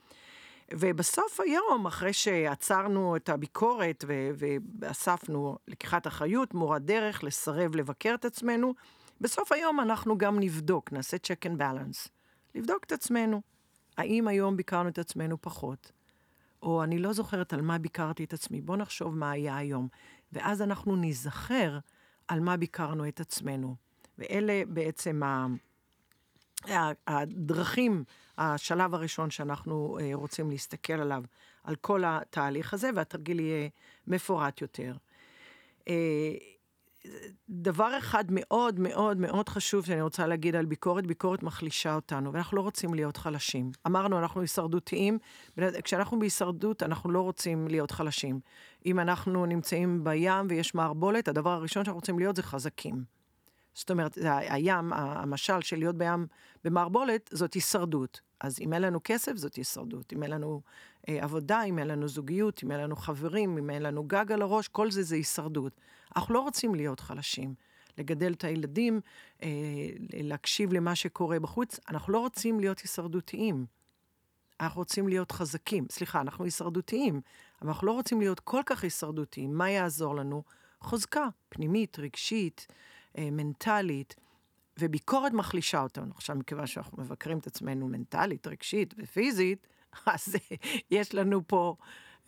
ובסוף 0.73 1.41
היום, 1.41 1.87
אחרי 1.87 2.13
שעצרנו 2.13 3.17
את 3.17 3.29
הביקורת 3.29 4.05
ואספנו 4.79 5.59
לקיחת 5.69 6.07
אחריות, 6.07 6.55
מורת 6.55 6.85
דרך, 6.85 7.25
לסרב 7.25 7.77
לבקר 7.77 8.15
את 8.15 8.25
עצמנו, 8.25 8.75
בסוף 9.21 9.53
היום 9.53 9.81
אנחנו 9.81 10.19
גם 10.19 10.41
נבדוק, 10.41 10.93
נעשה 10.93 11.17
check 11.17 11.49
and 11.49 11.59
balance. 11.59 12.09
לבדוק 12.55 12.85
את 12.85 12.93
עצמנו. 12.93 13.41
האם 13.97 14.29
היום 14.29 14.57
ביקרנו 14.57 14.89
את 14.89 14.99
עצמנו 14.99 15.37
פחות? 15.41 15.93
או 16.63 16.83
אני 16.83 16.99
לא 16.99 17.13
זוכרת 17.13 17.53
על 17.53 17.63
מה 17.63 17.79
ביקרתי 17.79 18.25
את 18.25 18.33
עצמי, 18.33 18.61
בואו 18.61 18.79
נחשוב 18.79 19.17
מה 19.17 19.31
היה 19.31 19.57
היום. 19.57 19.89
ואז 20.33 20.63
אנחנו 20.63 20.97
ניזכר 20.97 21.79
על 22.29 22.41
מה 22.41 22.57
ביקרנו 22.57 23.09
את 23.09 23.21
עצמנו. 23.21 23.77
ואלה 24.19 24.63
בעצם 24.69 25.21
הדרכים, 27.07 28.05
השלב 28.39 28.95
הראשון 28.95 29.31
שאנחנו 29.31 29.99
אה, 30.01 30.11
רוצים 30.15 30.51
להסתכל 30.51 30.93
עליו, 30.93 31.23
על 31.65 31.77
כל 31.77 32.03
התהליך 32.07 32.75
הזה, 32.75 32.91
והתרגיל 32.95 33.41
יהיה 33.41 33.69
מפורט 34.07 34.61
יותר. 34.61 34.97
אה, 35.89 36.35
דבר 37.49 37.99
אחד 37.99 38.25
מאוד 38.29 38.81
מאוד 38.81 39.17
מאוד 39.17 39.49
חשוב 39.49 39.87
שאני 39.87 40.01
רוצה 40.01 40.27
להגיד 40.27 40.57
על 40.57 40.65
ביקורת, 40.65 41.07
ביקורת 41.07 41.43
מחלישה 41.43 41.95
אותנו, 41.95 42.33
ואנחנו 42.33 42.57
לא 42.57 42.63
רוצים 42.63 42.95
להיות 42.95 43.17
חלשים. 43.17 43.71
אמרנו, 43.87 44.19
אנחנו 44.19 44.41
הישרדותיים, 44.41 45.19
כשאנחנו 45.85 46.19
בהישרדות, 46.19 46.83
אנחנו 46.83 47.11
לא 47.11 47.21
רוצים 47.21 47.69
להיות 47.69 47.91
חלשים. 47.91 48.41
אם 48.87 49.01
אנחנו 49.01 49.47
נמצאים 49.47 50.05
בים 50.05 50.47
ויש 50.49 50.75
מערבולת, 50.75 51.29
הדבר 51.29 51.51
הראשון 51.51 51.85
שאנחנו 51.85 51.99
רוצים 51.99 52.19
להיות 52.19 52.37
זה 52.37 52.43
חזקים. 52.43 53.14
זאת 53.75 53.91
אומרת, 53.91 54.19
הים, 54.25 54.93
המשל 54.93 55.61
של 55.61 55.77
להיות 55.77 55.97
בים 55.97 56.27
במערבולת, 56.65 57.31
זאת 57.33 57.55
הישרדות. 57.55 58.21
אז 58.41 58.61
אם 58.61 58.73
אין 58.73 58.83
לנו 58.83 59.01
כסף, 59.05 59.37
זאת 59.37 59.55
הישרדות. 59.55 60.13
אם 60.13 60.23
אין 60.23 60.31
לנו 60.31 60.61
אה, 61.09 61.25
עבודה, 61.25 61.63
אם 61.63 61.79
אין 61.79 61.89
לנו 61.89 62.09
זוגיות, 62.09 62.65
אם 62.65 62.71
אין 62.71 62.81
לנו 62.81 62.97
חברים, 62.97 63.59
אם 63.59 63.71
אין 63.71 63.83
לנו 63.83 64.05
גג 64.05 64.33
על 64.33 64.43
הראש, 64.43 64.69
כל 64.69 64.91
זה 64.91 65.03
זה 65.03 65.15
הישרדות. 65.15 65.81
אנחנו 66.17 66.35
לא 66.35 66.41
רוצים 66.41 66.75
להיות 66.75 67.01
חלשים. 67.01 67.55
לגדל 67.99 68.33
את 68.33 68.45
הילדים, 68.45 69.01
אה, 69.43 69.49
להקשיב 70.13 70.73
למה 70.73 70.95
שקורה 70.95 71.41
בחוץ, 71.41 71.81
אנחנו 71.89 72.13
לא 72.13 72.19
רוצים 72.19 72.61
להיות 72.61 72.79
הישרדותיים. 72.79 73.67
אנחנו 74.61 74.81
רוצים 74.81 75.09
להיות 75.09 75.33
חזקים. 75.33 75.87
סליחה, 75.91 76.21
אנחנו 76.21 76.45
הישרדותיים, 76.45 77.21
אבל 77.63 77.69
אנחנו 77.69 77.87
לא 77.87 77.93
רוצים 77.93 78.21
להיות 78.21 78.41
כל 78.41 78.61
כך 78.67 78.85
הישרדותיים. 78.85 79.55
מה 79.55 79.71
יעזור 79.71 80.15
לנו? 80.15 80.43
חוזקה, 80.81 81.29
פנימית, 81.49 81.99
רגשית, 81.99 82.67
מנטלית, 83.19 84.15
וביקורת 84.79 85.33
מחלישה 85.33 85.83
אותנו. 85.83 86.15
עכשיו, 86.15 86.37
מכיוון 86.37 86.67
שאנחנו 86.67 87.03
מבקרים 87.03 87.39
את 87.39 87.47
עצמנו 87.47 87.89
מנטלית, 87.89 88.47
רגשית 88.47 88.95
ופיזית, 88.99 89.67
אז 90.07 90.37
יש 90.91 91.15
לנו 91.15 91.41
פה 91.47 91.77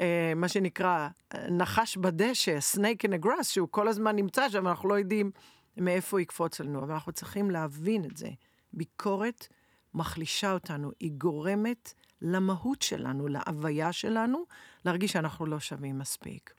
אה, 0.00 0.32
מה 0.36 0.48
שנקרא 0.48 1.08
נחש 1.50 1.96
בדשא, 1.96 2.58
snake 2.74 3.08
in 3.08 3.22
a 3.22 3.26
grass, 3.26 3.42
שהוא 3.42 3.68
כל 3.70 3.88
הזמן 3.88 4.16
נמצא 4.16 4.48
שם, 4.48 4.68
אנחנו 4.68 4.88
לא 4.88 4.94
יודעים 4.98 5.30
מאיפה 5.76 6.16
הוא 6.16 6.20
יקפוץ 6.20 6.60
לנו, 6.60 6.84
אבל 6.84 6.92
אנחנו 6.92 7.12
צריכים 7.12 7.50
להבין 7.50 8.04
את 8.04 8.16
זה. 8.16 8.28
ביקורת 8.72 9.46
מחלישה 9.94 10.52
אותנו, 10.52 10.90
היא 11.00 11.12
גורמת 11.18 11.94
למהות 12.22 12.82
שלנו, 12.82 13.28
להוויה 13.28 13.92
שלנו, 13.92 14.44
להרגיש 14.84 15.12
שאנחנו 15.12 15.46
לא 15.46 15.60
שווים 15.60 15.98
מספיק. 15.98 16.54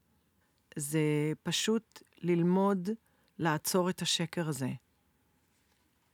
זה 0.76 1.00
פשוט 1.44 2.04
ללמוד 2.22 2.90
לעצור 3.40 3.90
את 3.90 4.02
השקר 4.02 4.48
הזה, 4.48 4.70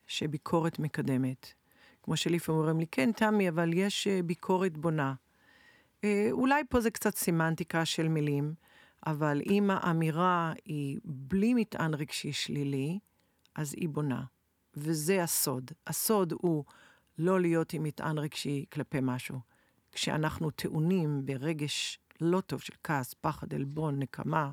שביקורת 0.07 0.79
מקדמת. 0.79 1.53
כמו 2.03 2.17
שלפעמים 2.17 2.59
אומרים 2.59 2.79
לי, 2.79 2.87
כן, 2.87 3.11
תמי, 3.11 3.49
אבל 3.49 3.73
יש 3.73 4.07
אה, 4.07 4.19
ביקורת 4.23 4.77
בונה. 4.77 5.13
אה, 6.03 6.27
אולי 6.31 6.63
פה 6.69 6.81
זה 6.81 6.91
קצת 6.91 7.15
סמנטיקה 7.17 7.85
של 7.85 8.07
מילים, 8.07 8.53
אבל 9.07 9.41
אם 9.49 9.69
האמירה 9.71 10.53
היא 10.65 10.99
בלי 11.03 11.53
מטען 11.53 11.93
רגשי 11.93 12.33
שלילי, 12.33 12.99
אז 13.55 13.73
היא 13.77 13.89
בונה. 13.89 14.23
וזה 14.75 15.23
הסוד. 15.23 15.71
הסוד 15.87 16.33
הוא 16.41 16.63
לא 17.17 17.39
להיות 17.39 17.73
עם 17.73 17.83
מטען 17.83 18.17
רגשי 18.17 18.65
כלפי 18.71 18.97
משהו. 19.01 19.39
כשאנחנו 19.91 20.51
טעונים 20.51 21.25
ברגש 21.25 21.99
לא 22.21 22.41
טוב 22.41 22.61
של 22.61 22.73
כעס, 22.83 23.13
פחד, 23.13 23.53
עלבון, 23.53 23.99
נקמה, 23.99 24.51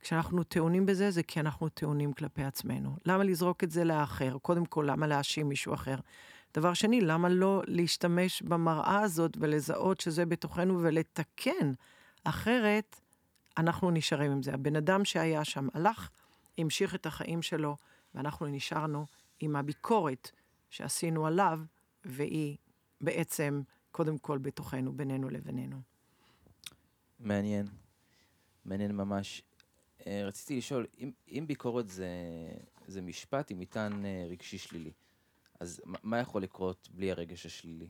כשאנחנו 0.00 0.42
טעונים 0.42 0.86
בזה, 0.86 1.10
זה 1.10 1.22
כי 1.22 1.40
אנחנו 1.40 1.68
טעונים 1.68 2.12
כלפי 2.12 2.44
עצמנו. 2.44 2.96
למה 3.06 3.24
לזרוק 3.24 3.64
את 3.64 3.70
זה 3.70 3.84
לאחר? 3.84 4.36
קודם 4.42 4.66
כל, 4.66 4.84
למה 4.88 5.06
להאשים 5.06 5.48
מישהו 5.48 5.74
אחר? 5.74 5.96
דבר 6.54 6.74
שני, 6.74 7.00
למה 7.00 7.28
לא 7.28 7.62
להשתמש 7.66 8.42
במראה 8.42 9.00
הזאת 9.00 9.36
ולזהות 9.40 10.00
שזה 10.00 10.26
בתוכנו 10.26 10.82
ולתקן? 10.82 11.72
אחרת, 12.24 13.00
אנחנו 13.58 13.90
נשארים 13.90 14.32
עם 14.32 14.42
זה. 14.42 14.54
הבן 14.54 14.76
אדם 14.76 15.04
שהיה 15.04 15.44
שם 15.44 15.68
הלך, 15.74 16.10
המשיך 16.58 16.94
את 16.94 17.06
החיים 17.06 17.42
שלו, 17.42 17.76
ואנחנו 18.14 18.46
נשארנו 18.46 19.06
עם 19.40 19.56
הביקורת 19.56 20.30
שעשינו 20.70 21.26
עליו, 21.26 21.60
והיא 22.04 22.56
בעצם, 23.00 23.62
קודם 23.92 24.18
כל, 24.18 24.38
בתוכנו, 24.38 24.92
בינינו 24.92 25.28
לבינינו. 25.30 25.76
מעניין. 27.20 27.66
מעניין 28.64 28.96
ממש. 28.96 29.42
אה, 30.06 30.24
רציתי 30.24 30.56
לשאול, 30.56 30.86
אם, 30.98 31.10
אם 31.28 31.44
ביקורת 31.46 31.88
זה, 31.88 32.08
זה 32.86 33.02
משפט 33.02 33.50
עם 33.50 33.60
מטען 33.60 34.04
אה, 34.04 34.26
רגשי 34.30 34.58
שלילי, 34.58 34.92
אז 35.60 35.82
מה 36.02 36.18
יכול 36.18 36.42
לקרות 36.42 36.88
בלי 36.94 37.10
הרגש 37.10 37.46
השלילי? 37.46 37.88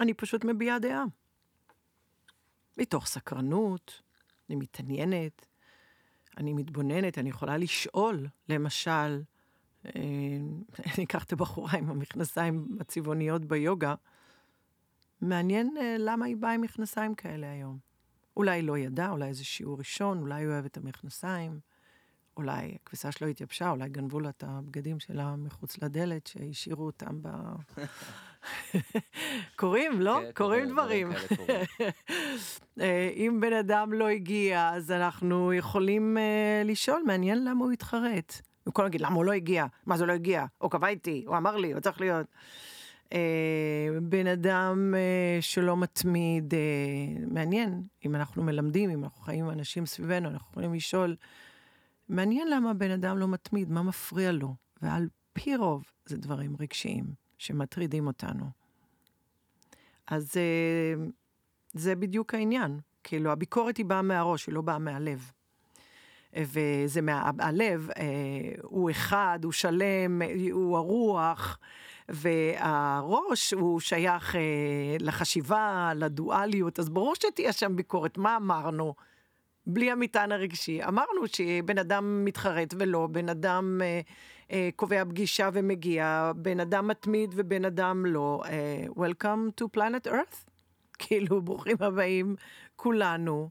אני 0.00 0.14
פשוט 0.14 0.44
מביעה 0.44 0.78
דעה. 0.78 1.04
מתוך 2.76 3.06
סקרנות, 3.06 4.02
אני 4.48 4.56
מתעניינת, 4.56 5.46
אני 6.36 6.52
מתבוננת, 6.52 7.18
אני 7.18 7.28
יכולה 7.28 7.56
לשאול, 7.56 8.26
למשל, 8.48 9.22
אה, 9.86 9.92
אני 10.96 11.04
אקח 11.04 11.24
את 11.24 11.32
הבחורה 11.32 11.72
עם 11.78 11.90
המכנסיים 11.90 12.76
הצבעוניות 12.80 13.44
ביוגה, 13.44 13.94
מעניין 15.20 15.76
למה 15.98 16.26
היא 16.26 16.36
באה 16.36 16.52
עם 16.52 16.60
מכנסיים 16.60 17.14
כאלה 17.14 17.50
היום. 17.50 17.87
אולי 18.38 18.62
לא 18.62 18.78
ידע, 18.78 19.10
אולי 19.10 19.28
איזה 19.28 19.44
שיעור 19.44 19.78
ראשון, 19.78 20.18
אולי 20.18 20.44
הוא 20.44 20.52
אוהב 20.52 20.64
את 20.64 20.76
המכנסיים, 20.76 21.60
אולי 22.36 22.76
הכביסה 22.82 23.12
שלו 23.12 23.28
התייבשה, 23.28 23.70
אולי 23.70 23.88
גנבו 23.88 24.20
לה 24.20 24.28
את 24.28 24.44
הבגדים 24.46 25.00
שלה 25.00 25.36
מחוץ 25.36 25.82
לדלת, 25.82 26.26
שהשאירו 26.26 26.86
אותם 26.86 27.22
ב... 27.22 27.28
קורים, 29.56 30.00
לא? 30.00 30.20
כן, 30.22 30.30
קורים 30.34 30.68
דברים. 30.68 31.10
אה, 32.80 33.10
אם 33.16 33.38
בן 33.40 33.52
אדם 33.52 33.92
לא 33.92 34.08
הגיע, 34.08 34.70
אז 34.74 34.90
אנחנו 34.90 35.52
יכולים 35.52 36.18
אה, 36.18 36.62
לשאול, 36.64 37.02
מעניין 37.06 37.44
למה 37.44 37.64
הוא 37.64 37.72
התחרט. 37.72 38.40
במקום 38.66 38.84
להגיד, 38.84 39.00
למה 39.00 39.14
הוא 39.14 39.24
לא 39.24 39.32
הגיע? 39.32 39.66
מה 39.86 39.96
זה 39.96 40.06
לא 40.06 40.12
הגיע? 40.12 40.44
הוא 40.58 40.70
קבע 40.70 40.88
איתי, 40.88 41.24
הוא 41.26 41.36
אמר 41.36 41.56
לי, 41.56 41.72
הוא 41.72 41.80
צריך 41.80 42.00
להיות. 42.00 42.26
אה, 43.12 43.88
בן 44.02 44.26
אדם 44.26 44.94
אה, 44.96 45.38
שלא 45.40 45.76
מתמיד, 45.76 46.54
אה, 46.54 46.60
מעניין, 47.30 47.82
אם 48.04 48.14
אנחנו 48.14 48.42
מלמדים, 48.42 48.90
אם 48.90 49.04
אנחנו 49.04 49.22
חיים 49.22 49.44
עם 49.44 49.50
אנשים 49.50 49.86
סביבנו, 49.86 50.28
אנחנו 50.28 50.50
יכולים 50.50 50.74
לשאול, 50.74 51.16
מעניין 52.08 52.48
למה 52.50 52.74
בן 52.74 52.90
אדם 52.90 53.18
לא 53.18 53.28
מתמיד, 53.28 53.70
מה 53.70 53.82
מפריע 53.82 54.32
לו? 54.32 54.54
ועל 54.82 55.08
פי 55.32 55.56
רוב 55.56 55.84
זה 56.06 56.16
דברים 56.16 56.56
רגשיים 56.60 57.04
שמטרידים 57.38 58.06
אותנו. 58.06 58.44
אז 60.06 60.36
אה, 60.36 61.04
זה 61.72 61.94
בדיוק 61.94 62.34
העניין. 62.34 62.80
כאילו, 63.04 63.32
הביקורת 63.32 63.76
היא 63.76 63.86
באה 63.86 64.02
מהראש, 64.02 64.46
היא 64.46 64.54
לא 64.54 64.60
באה 64.60 64.78
מהלב. 64.78 65.32
וזה 66.36 67.00
מה... 67.02 67.30
הלב 67.38 67.88
אה, 67.96 68.04
הוא 68.62 68.90
אחד, 68.90 69.38
הוא 69.44 69.52
שלם, 69.52 70.22
הוא 70.52 70.76
הרוח, 70.76 71.58
והראש 72.08 73.52
הוא 73.52 73.80
שייך 73.80 74.36
אה, 74.36 74.40
לחשיבה, 75.00 75.92
לדואליות, 75.96 76.78
אז 76.78 76.88
ברור 76.88 77.14
שתהיה 77.14 77.52
שם 77.52 77.76
ביקורת. 77.76 78.18
מה 78.18 78.36
אמרנו? 78.36 78.94
בלי 79.66 79.90
המטען 79.90 80.32
הרגשי. 80.32 80.84
אמרנו 80.84 81.26
שבן 81.26 81.78
אדם 81.78 82.24
מתחרט 82.24 82.74
ולא, 82.78 83.06
בן 83.06 83.28
אדם 83.28 83.80
אה, 83.82 84.00
אה, 84.52 84.68
קובע 84.76 85.04
פגישה 85.04 85.50
ומגיע, 85.52 86.32
בן 86.36 86.60
אדם 86.60 86.88
מתמיד 86.88 87.34
ובן 87.36 87.64
אדם 87.64 88.06
לא. 88.06 88.42
אה, 88.46 88.84
Welcome 88.96 89.60
to 89.60 89.64
planet 89.76 90.06
Earth. 90.06 90.50
כאילו, 90.98 91.42
ברוכים 91.42 91.76
הבאים 91.80 92.36
כולנו. 92.76 93.50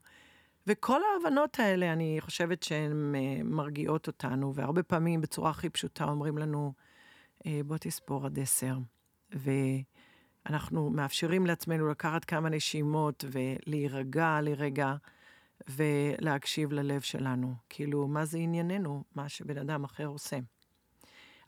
וכל 0.68 1.02
ההבנות 1.04 1.60
האלה, 1.60 1.94
אני 1.94 2.18
חושבת 2.22 2.64
שהן 2.64 3.16
אה, 3.16 3.44
מרגיעות 3.44 4.08
אותנו, 4.08 4.56
והרבה 4.56 4.84
פעמים 4.84 5.22
בצורה 5.22 5.50
הכי 5.50 5.70
פשוטה 5.70 6.04
אומרים 6.04 6.38
לנו, 6.38 6.74
בוא 7.66 7.78
תספור 7.78 8.26
עד 8.26 8.40
עשר. 8.40 8.78
ואנחנו 9.32 10.90
מאפשרים 10.90 11.46
לעצמנו 11.46 11.88
לקחת 11.88 12.26
כמה 12.26 12.50
נשימות 12.50 13.26
ולהירגע 13.32 14.40
לרגע 14.42 14.96
ולהקשיב 15.68 16.72
ללב 16.72 17.02
שלנו. 17.02 17.56
כאילו, 17.70 18.08
מה 18.08 18.26
זה 18.26 18.38
ענייננו? 18.38 19.04
מה 19.16 19.30
שבן 19.30 19.58
אדם 19.58 19.84
אחר 19.84 20.06
עושה. 20.06 20.38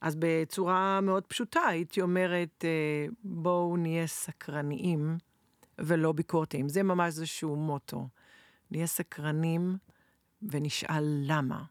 אז 0.01 0.15
בצורה 0.19 1.01
מאוד 1.01 1.25
פשוטה 1.25 1.61
הייתי 1.61 2.01
אומרת, 2.01 2.65
אה, 2.65 3.05
בואו 3.23 3.77
נהיה 3.77 4.07
סקרניים 4.07 5.17
ולא 5.79 6.11
ביקורתיים. 6.11 6.69
זה 6.69 6.83
ממש 6.83 7.05
איזשהו 7.05 7.55
מוטו. 7.55 8.07
נהיה 8.71 8.87
סקרנים 8.87 9.77
ונשאל 10.41 11.03
למה. 11.03 11.63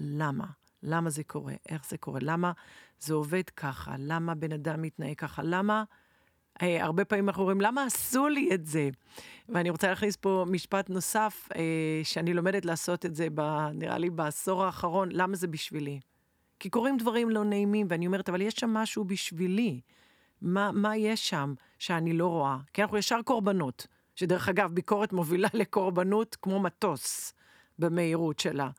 למה? 0.00 0.46
למה 0.82 1.10
זה 1.10 1.24
קורה? 1.24 1.54
איך 1.68 1.86
זה 1.88 1.98
קורה? 1.98 2.20
למה 2.22 2.52
זה 3.00 3.14
עובד 3.14 3.50
ככה? 3.56 3.94
למה 3.98 4.34
בן 4.34 4.52
אדם 4.52 4.82
מתנהג 4.82 5.16
ככה? 5.16 5.42
למה... 5.42 5.84
אה, 6.62 6.84
הרבה 6.84 7.04
פעמים 7.04 7.28
אנחנו 7.28 7.42
אומרים, 7.42 7.60
למה 7.60 7.84
עשו 7.84 8.28
לי 8.28 8.50
את 8.54 8.66
זה? 8.66 8.88
ואני 9.48 9.70
רוצה 9.70 9.88
להכניס 9.88 10.16
פה 10.16 10.44
משפט 10.48 10.90
נוסף, 10.90 11.48
אה, 11.56 12.00
שאני 12.02 12.34
לומדת 12.34 12.64
לעשות 12.64 13.06
את 13.06 13.14
זה, 13.14 13.28
ב, 13.34 13.40
נראה 13.74 13.98
לי 13.98 14.10
בעשור 14.10 14.64
האחרון, 14.64 15.08
למה 15.12 15.36
זה 15.36 15.46
בשבילי? 15.46 16.00
כי 16.60 16.70
קורים 16.70 16.96
דברים 16.96 17.30
לא 17.30 17.44
נעימים, 17.44 17.86
ואני 17.90 18.06
אומרת, 18.06 18.28
אבל 18.28 18.40
יש 18.40 18.54
שם 18.54 18.70
משהו 18.70 19.04
בשבילי. 19.04 19.80
מה, 20.42 20.72
מה 20.72 20.96
יש 20.96 21.28
שם 21.28 21.54
שאני 21.78 22.12
לא 22.12 22.26
רואה? 22.26 22.56
כי 22.72 22.82
אנחנו 22.82 22.98
ישר 22.98 23.22
קורבנות, 23.24 23.86
שדרך 24.16 24.48
אגב, 24.48 24.72
ביקורת 24.72 25.12
מובילה 25.12 25.48
לקורבנות 25.60 26.36
כמו 26.42 26.60
מטוס 26.60 27.34
במהירות 27.78 28.38
שלה. 28.38 28.70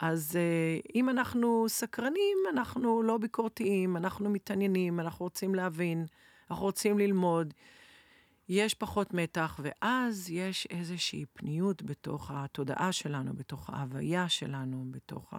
אז 0.00 0.36
אה, 0.36 0.78
אם 0.94 1.08
אנחנו 1.08 1.64
סקרנים, 1.68 2.38
אנחנו 2.52 3.02
לא 3.02 3.18
ביקורתיים, 3.18 3.96
אנחנו 3.96 4.30
מתעניינים, 4.30 5.00
אנחנו 5.00 5.24
רוצים 5.24 5.54
להבין, 5.54 6.06
אנחנו 6.50 6.64
רוצים 6.64 6.98
ללמוד. 6.98 7.54
יש 8.48 8.74
פחות 8.74 9.14
מתח, 9.14 9.60
ואז 9.62 10.30
יש 10.30 10.66
איזושהי 10.70 11.24
פניות 11.32 11.82
בתוך 11.82 12.30
התודעה 12.34 12.92
שלנו, 12.92 13.34
בתוך 13.34 13.70
ההוויה 13.70 14.28
שלנו, 14.28 14.84
בתוך 14.90 15.34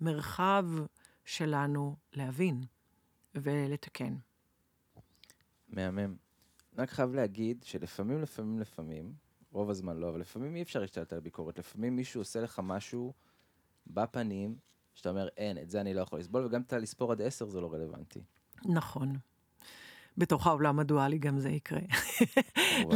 המרחב 0.00 0.64
שלנו 1.24 1.96
להבין 2.12 2.64
ולתקן. 3.34 4.14
מהמם. 5.68 6.16
רק 6.78 6.90
חייב 6.90 7.14
להגיד 7.14 7.62
שלפעמים, 7.62 8.22
לפעמים, 8.22 8.58
לפעמים, 8.58 9.12
רוב 9.52 9.70
הזמן 9.70 9.96
לא, 9.96 10.08
אבל 10.08 10.20
לפעמים 10.20 10.56
אי 10.56 10.62
אפשר 10.62 10.80
להשתלט 10.80 11.12
על 11.12 11.20
ביקורת. 11.20 11.58
לפעמים 11.58 11.96
מישהו 11.96 12.20
עושה 12.20 12.40
לך 12.40 12.60
משהו 12.64 13.12
בפנים, 13.94 14.56
שאתה 14.94 15.10
אומר, 15.10 15.28
אין, 15.36 15.58
את 15.58 15.70
זה 15.70 15.80
אני 15.80 15.94
לא 15.94 16.00
יכול 16.00 16.18
לסבול, 16.18 16.46
וגם 16.46 16.62
אתה 16.62 16.78
לספור 16.78 17.12
עד 17.12 17.22
עשר 17.22 17.46
זה 17.46 17.60
לא 17.60 17.72
רלוונטי. 17.72 18.20
נכון. 18.64 19.16
בתוך 20.16 20.46
העולם 20.46 20.78
הדואלי 20.78 21.18
גם 21.18 21.38
זה 21.38 21.50
יקרה. 21.50 21.80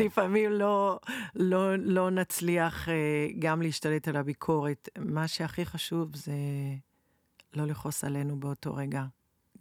לפעמים 0.05 0.53
לא, 0.53 1.01
לא, 1.35 1.77
לא 1.77 2.11
נצליח 2.11 2.89
אה, 2.89 3.29
גם 3.39 3.63
להשתלט 3.63 4.09
על 4.09 4.17
הביקורת. 4.17 4.89
מה 4.99 5.29
שהכי 5.29 5.67
חשוב 5.67 6.17
זה 6.17 6.33
לא 7.55 7.65
לכעוס 7.65 8.05
עלינו 8.05 8.41
באותו 8.41 8.75
רגע. 8.75 9.05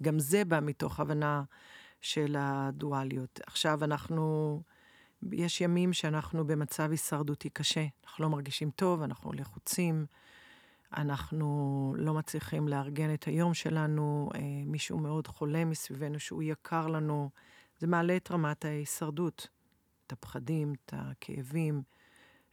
גם 0.02 0.20
זה 0.20 0.46
בא 0.46 0.60
מתוך 0.60 1.00
הבנה 1.00 1.44
של 2.02 2.36
הדואליות. 2.40 3.40
עכשיו 3.48 3.84
אנחנו, 3.84 4.62
יש 5.32 5.62
ימים 5.62 5.94
שאנחנו 5.94 6.48
במצב 6.48 6.92
הישרדותי 6.92 7.50
קשה. 7.50 7.86
אנחנו 8.04 8.24
לא 8.24 8.30
מרגישים 8.30 8.72
טוב, 8.72 9.02
אנחנו 9.02 9.34
לחוצים, 9.34 10.06
אנחנו 10.98 11.94
לא 11.98 12.14
מצליחים 12.14 12.68
לארגן 12.68 13.14
את 13.14 13.24
היום 13.24 13.54
שלנו, 13.54 14.30
אה, 14.36 14.40
מישהו 14.66 14.98
מאוד 14.98 15.28
חולה 15.28 15.66
מסביבנו 15.66 16.20
שהוא 16.20 16.44
יקר 16.44 16.88
לנו. 16.88 17.30
זה 17.80 17.88
מעלה 17.88 18.16
את 18.16 18.32
רמת 18.32 18.66
ההישרדות, 18.66 19.48
את 20.08 20.12
הפחדים, 20.12 20.74
את 20.74 20.94
הכאבים. 20.98 21.82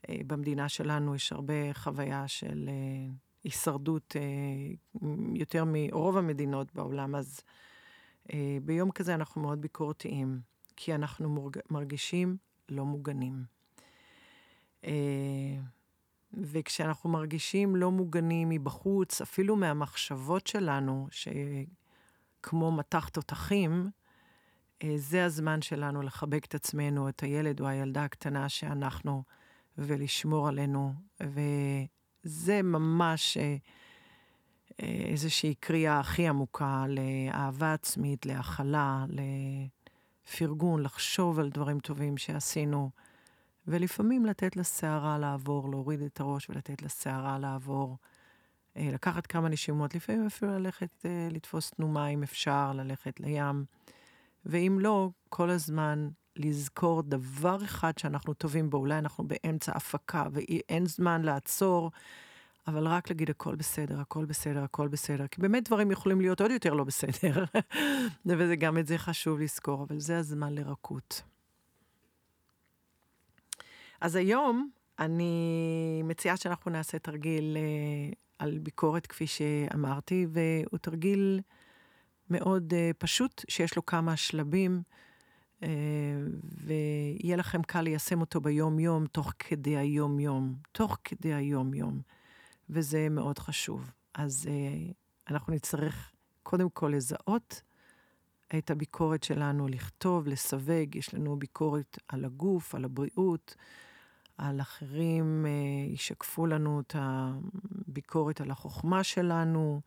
אה, 0.09 0.17
במדינה 0.27 0.69
שלנו 0.69 1.15
יש 1.15 1.33
הרבה 1.33 1.75
חוויה 1.75 2.29
של 2.29 2.69
אה, 2.69 3.13
הישרדות 3.45 4.17
יותר 5.35 5.65
מרוב 5.67 6.17
המדינות 6.17 6.75
בעולם, 6.75 7.15
אז 7.15 7.41
ביום 8.63 8.91
כזה 8.91 9.15
אנחנו 9.15 9.43
מאוד 9.43 9.61
ביקורתיים, 9.61 10.41
כי 10.77 10.95
אנחנו. 10.95 11.51
מרגישים 11.71 12.37
לא 12.69 12.85
מוגנים. 12.85 13.45
וכשאנחנו 16.35 17.11
מרגישים 17.11 17.77
לא 17.77 17.91
מוגנים 17.91 18.49
מבחוץ, 18.49 19.21
אפילו 19.21 19.57
מהמחשבות 19.57 20.47
שלנו, 20.47 21.09
שכמו 21.11 22.73
מטח 22.73 23.09
תותחים, 23.09 23.91
אה, 24.83 24.93
זה 24.97 25.25
הזמן 25.25 25.63
שלנו 25.63 26.03
לחבק 26.03 26.45
את 26.45 26.55
עצמנו, 26.55 27.09
את 27.09 27.23
הילד 27.23 27.61
או 27.61 27.67
הילדה 27.67 28.05
הקטנה 28.05 28.49
שאנחנו, 28.49 29.23
ולשמור 29.79 30.49
עלינו. 30.49 30.93
וזה 31.21 32.63
ממש 32.63 33.37
אה, 33.37 33.57
אה, 34.83 35.05
איזושהי 35.07 35.55
קריאה 35.55 36.01
הכי 36.01 36.29
עמוקה 36.29 36.85
לאהבה 36.89 37.73
עצמית, 37.73 38.27
להכלה, 38.27 39.05
לפרגון, 40.27 40.83
לחשוב 40.83 41.39
על 41.39 41.51
דברים 41.51 41.81
טובים 41.81 42.17
שעשינו. 42.17 42.91
ולפעמים 43.71 44.27
לתת 44.27 44.57
לסערה 44.57 45.19
לעבור, 45.19 45.71
להוריד 45.71 46.03
את 46.03 46.21
הראש 46.21 46.51
ולתת 46.51 46.83
לסערה 46.83 47.39
לעבור. 47.39 47.97
אה, 48.77 48.89
לקחת 48.93 49.27
כמה 49.27 49.49
נשימות, 49.49 49.95
לפעמים 49.95 50.27
אפילו 50.27 50.59
ללכת 50.59 50.91
אה, 51.05 51.29
לתפוס 51.31 51.71
תנומה 51.71 52.09
אם 52.09 52.23
אפשר, 52.23 52.73
ללכת 52.75 53.21
לים. 53.21 53.65
ואם 54.47 54.79
לא, 54.81 55.11
כל 55.29 55.51
הזמן 55.51 56.09
לזכור 56.37 57.03
דבר 57.03 57.65
אחד 57.65 57.99
שאנחנו 57.99 58.35
טובים 58.35 58.71
בו, 58.71 58.79
אולי 58.79 58.99
אנחנו 58.99 59.25
באמצע 59.29 59.73
הפקה 59.75 60.27
ואין 60.33 60.87
זמן 60.87 61.23
לעצור, 61.23 61.91
אבל 62.67 62.87
רק 62.87 63.11
להגיד 63.11 63.31
הכל 63.31 63.55
בסדר, 63.55 64.01
הכל 64.01 64.25
בסדר, 64.25 64.63
הכל 64.63 64.89
בסדר, 64.89 65.27
כי 65.27 65.41
באמת 65.41 65.69
דברים 65.69 65.91
יכולים 65.91 66.21
להיות 66.21 66.41
עוד 66.41 66.51
יותר 66.51 66.75
לא 66.75 66.85
בסדר, 66.85 67.45
וזה 68.27 68.57
גם 68.57 68.79
את 68.79 68.87
זה 68.87 68.99
חשוב 68.99 69.41
לזכור, 69.41 69.83
אבל 69.89 70.01
זה 70.01 70.19
הזמן 70.19 70.55
לרכות. 70.55 71.23
אז 74.01 74.17
היום 74.17 74.71
אני 74.99 76.03
מציעה 76.05 76.37
שאנחנו 76.37 76.71
נעשה 76.71 76.99
תרגיל 76.99 77.57
אה, 77.57 78.13
על 78.39 78.59
ביקורת, 78.59 79.07
כפי 79.07 79.27
שאמרתי, 79.27 80.27
והוא 80.31 80.79
תרגיל 80.79 81.41
מאוד 82.31 82.75
אה, 82.75 82.91
פשוט, 82.99 83.45
שיש 83.49 83.77
לו 83.77 83.87
כמה 83.87 84.17
שלבים, 84.17 84.83
אה, 85.63 85.69
ויהיה 86.65 87.37
לכם 87.37 87.63
קל 87.63 87.81
ליישם 87.81 88.21
אותו 88.21 88.41
ביום-יום, 88.41 89.07
תוך 89.07 89.33
כדי 89.39 89.77
היום-יום, 89.77 90.55
תוך 90.73 90.99
כדי 91.05 91.35
היום-יום, 91.35 92.01
וזה 92.71 93.09
מאוד 93.11 93.39
חשוב. 93.39 93.91
אז 94.15 94.49
uh, 94.49 94.93
אנחנו 95.31 95.53
נצטרך 95.53 96.13
קודם 96.43 96.71
כל 96.71 96.93
לזהות 96.95 97.63
את 98.59 98.71
הביקורת 98.71 99.23
שלנו, 99.23 99.69
לכתוב, 99.69 100.29
לסווג. 100.29 100.97
יש 100.97 101.15
לנו 101.15 101.37
ביקורת 101.37 101.99
על 102.09 102.25
הגוף, 102.25 102.75
על 102.75 102.85
הבריאות, 102.85 103.55
על 104.41 104.61
אחרים, 104.61 105.47
uh, 105.47 105.93
ישקפו 105.95 106.47
לנו 106.47 106.81
את 106.81 106.97
הביקורת 106.99 108.41
על 108.41 108.51
החוכמה 108.51 109.05
שלנו, 109.05 109.81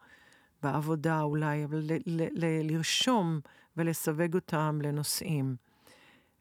בעבודה 0.63 1.21
אולי, 1.21 1.65
אבל 1.65 1.77
ל- 1.77 2.21
ל- 2.21 2.45
ל- 2.45 2.71
לרשום 2.71 3.39
ולסווג 3.77 4.35
אותם 4.35 4.79
לנושאים. 4.83 5.55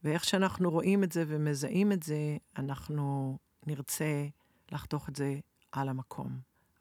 ואיך 0.05 0.25
שאנחנו 0.25 0.71
רואים 0.71 1.05
את 1.05 1.13
זה 1.13 1.25
ומזהים 1.27 1.93
את 1.93 2.03
זה, 2.03 2.37
אנחנו 2.59 3.39
נרצה 3.67 4.27
לחתוך 4.73 5.09
את 5.09 5.17
זה 5.17 5.37
על 5.73 5.89
המקום. 5.89 6.39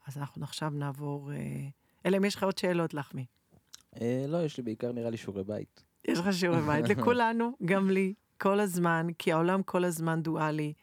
אז 0.08 0.18
אנחנו 0.18 0.44
עכשיו 0.44 0.70
נעבור... 0.70 1.32
אה, 1.32 1.38
אלא 2.06 2.18
אם 2.18 2.26
יש 2.26 2.36
לך 2.36 2.44
עוד 2.44 2.58
שאלות, 2.58 2.94
לחמי. 2.94 3.26
אה, 4.02 4.26
לא, 4.28 4.38
יש 4.44 4.58
לי 4.58 4.64
בעיקר 4.64 4.92
נראה 4.92 5.10
לי 5.10 5.18
שיעורי 5.18 5.44
בית. 5.44 5.84
יש 6.06 6.20
לך 6.20 6.34
שיעורי 6.34 6.62
בית, 6.62 6.90
לכולנו, 6.98 7.52
גם 7.66 7.90
לי, 7.90 8.14
כל 8.38 8.60
הזמן, 8.60 9.08
כי 9.18 9.32
העולם 9.32 9.64
כל 9.64 9.84
הזמן 9.84 10.22
דואלי, 10.24 10.74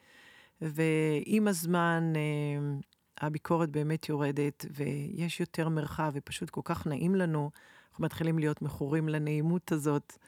ועם 0.60 1.48
הזמן 1.48 2.12
אה, 2.16 2.78
הביקורת 3.20 3.70
באמת 3.70 4.08
יורדת, 4.08 4.66
ויש 4.70 5.40
יותר 5.40 5.68
מרחב, 5.68 6.12
ופשוט 6.14 6.50
כל 6.50 6.60
כך 6.64 6.86
נעים 6.86 7.14
לנו, 7.14 7.50
אנחנו 7.90 8.04
מתחילים 8.04 8.38
להיות 8.38 8.62
מכורים 8.62 9.08
לנעימות 9.08 9.72
הזאת, 9.72 10.18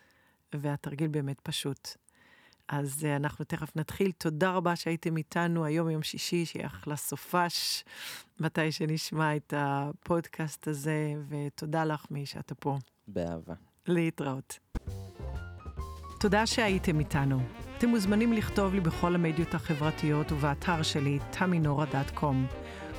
והתרגיל 0.54 1.08
באמת 1.08 1.40
פשוט. 1.40 1.88
אז 2.68 3.02
uh, 3.02 3.16
אנחנו 3.16 3.44
תכף 3.44 3.76
נתחיל. 3.76 4.12
תודה 4.18 4.50
רבה 4.50 4.76
שהייתם 4.76 5.16
איתנו 5.16 5.64
היום 5.64 5.90
יום 5.90 6.02
שישי, 6.02 6.46
שיהיה 6.46 6.66
אחלה 6.66 6.96
סופש, 6.96 7.84
מתי 8.40 8.72
שנשמע 8.72 9.36
את 9.36 9.54
הפודקאסט 9.56 10.68
הזה, 10.68 11.14
ותודה 11.28 11.84
לך, 11.84 12.06
מי 12.10 12.26
שאתה 12.26 12.54
פה. 12.54 12.78
באהבה. 13.08 13.54
להתראות. 13.86 14.58
תודה 16.20 16.46
שהייתם 16.46 17.00
איתנו. 17.00 17.69
אתם 17.80 17.88
מוזמנים 17.88 18.32
לכתוב 18.32 18.74
לי 18.74 18.80
בכל 18.80 19.14
המדיות 19.14 19.54
החברתיות 19.54 20.32
ובאתר 20.32 20.82
שלי, 20.82 21.18
taminora.com, 21.32 22.34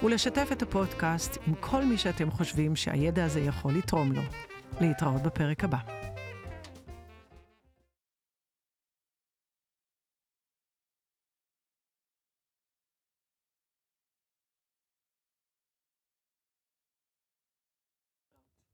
ולשתף 0.04 0.50
את 0.52 0.62
הפודקאסט 0.62 1.38
עם 1.48 1.54
כל 1.60 1.86
מי 1.86 1.98
שאתם 1.98 2.32
חושבים 2.32 2.76
שהידע 2.76 3.26
הזה 3.26 3.40
יכול 3.40 3.74
לתרום 3.74 4.12
לו. 4.12 4.22
להתראות 4.80 5.24
בפרק 5.24 5.64
הבא. 5.64 6.01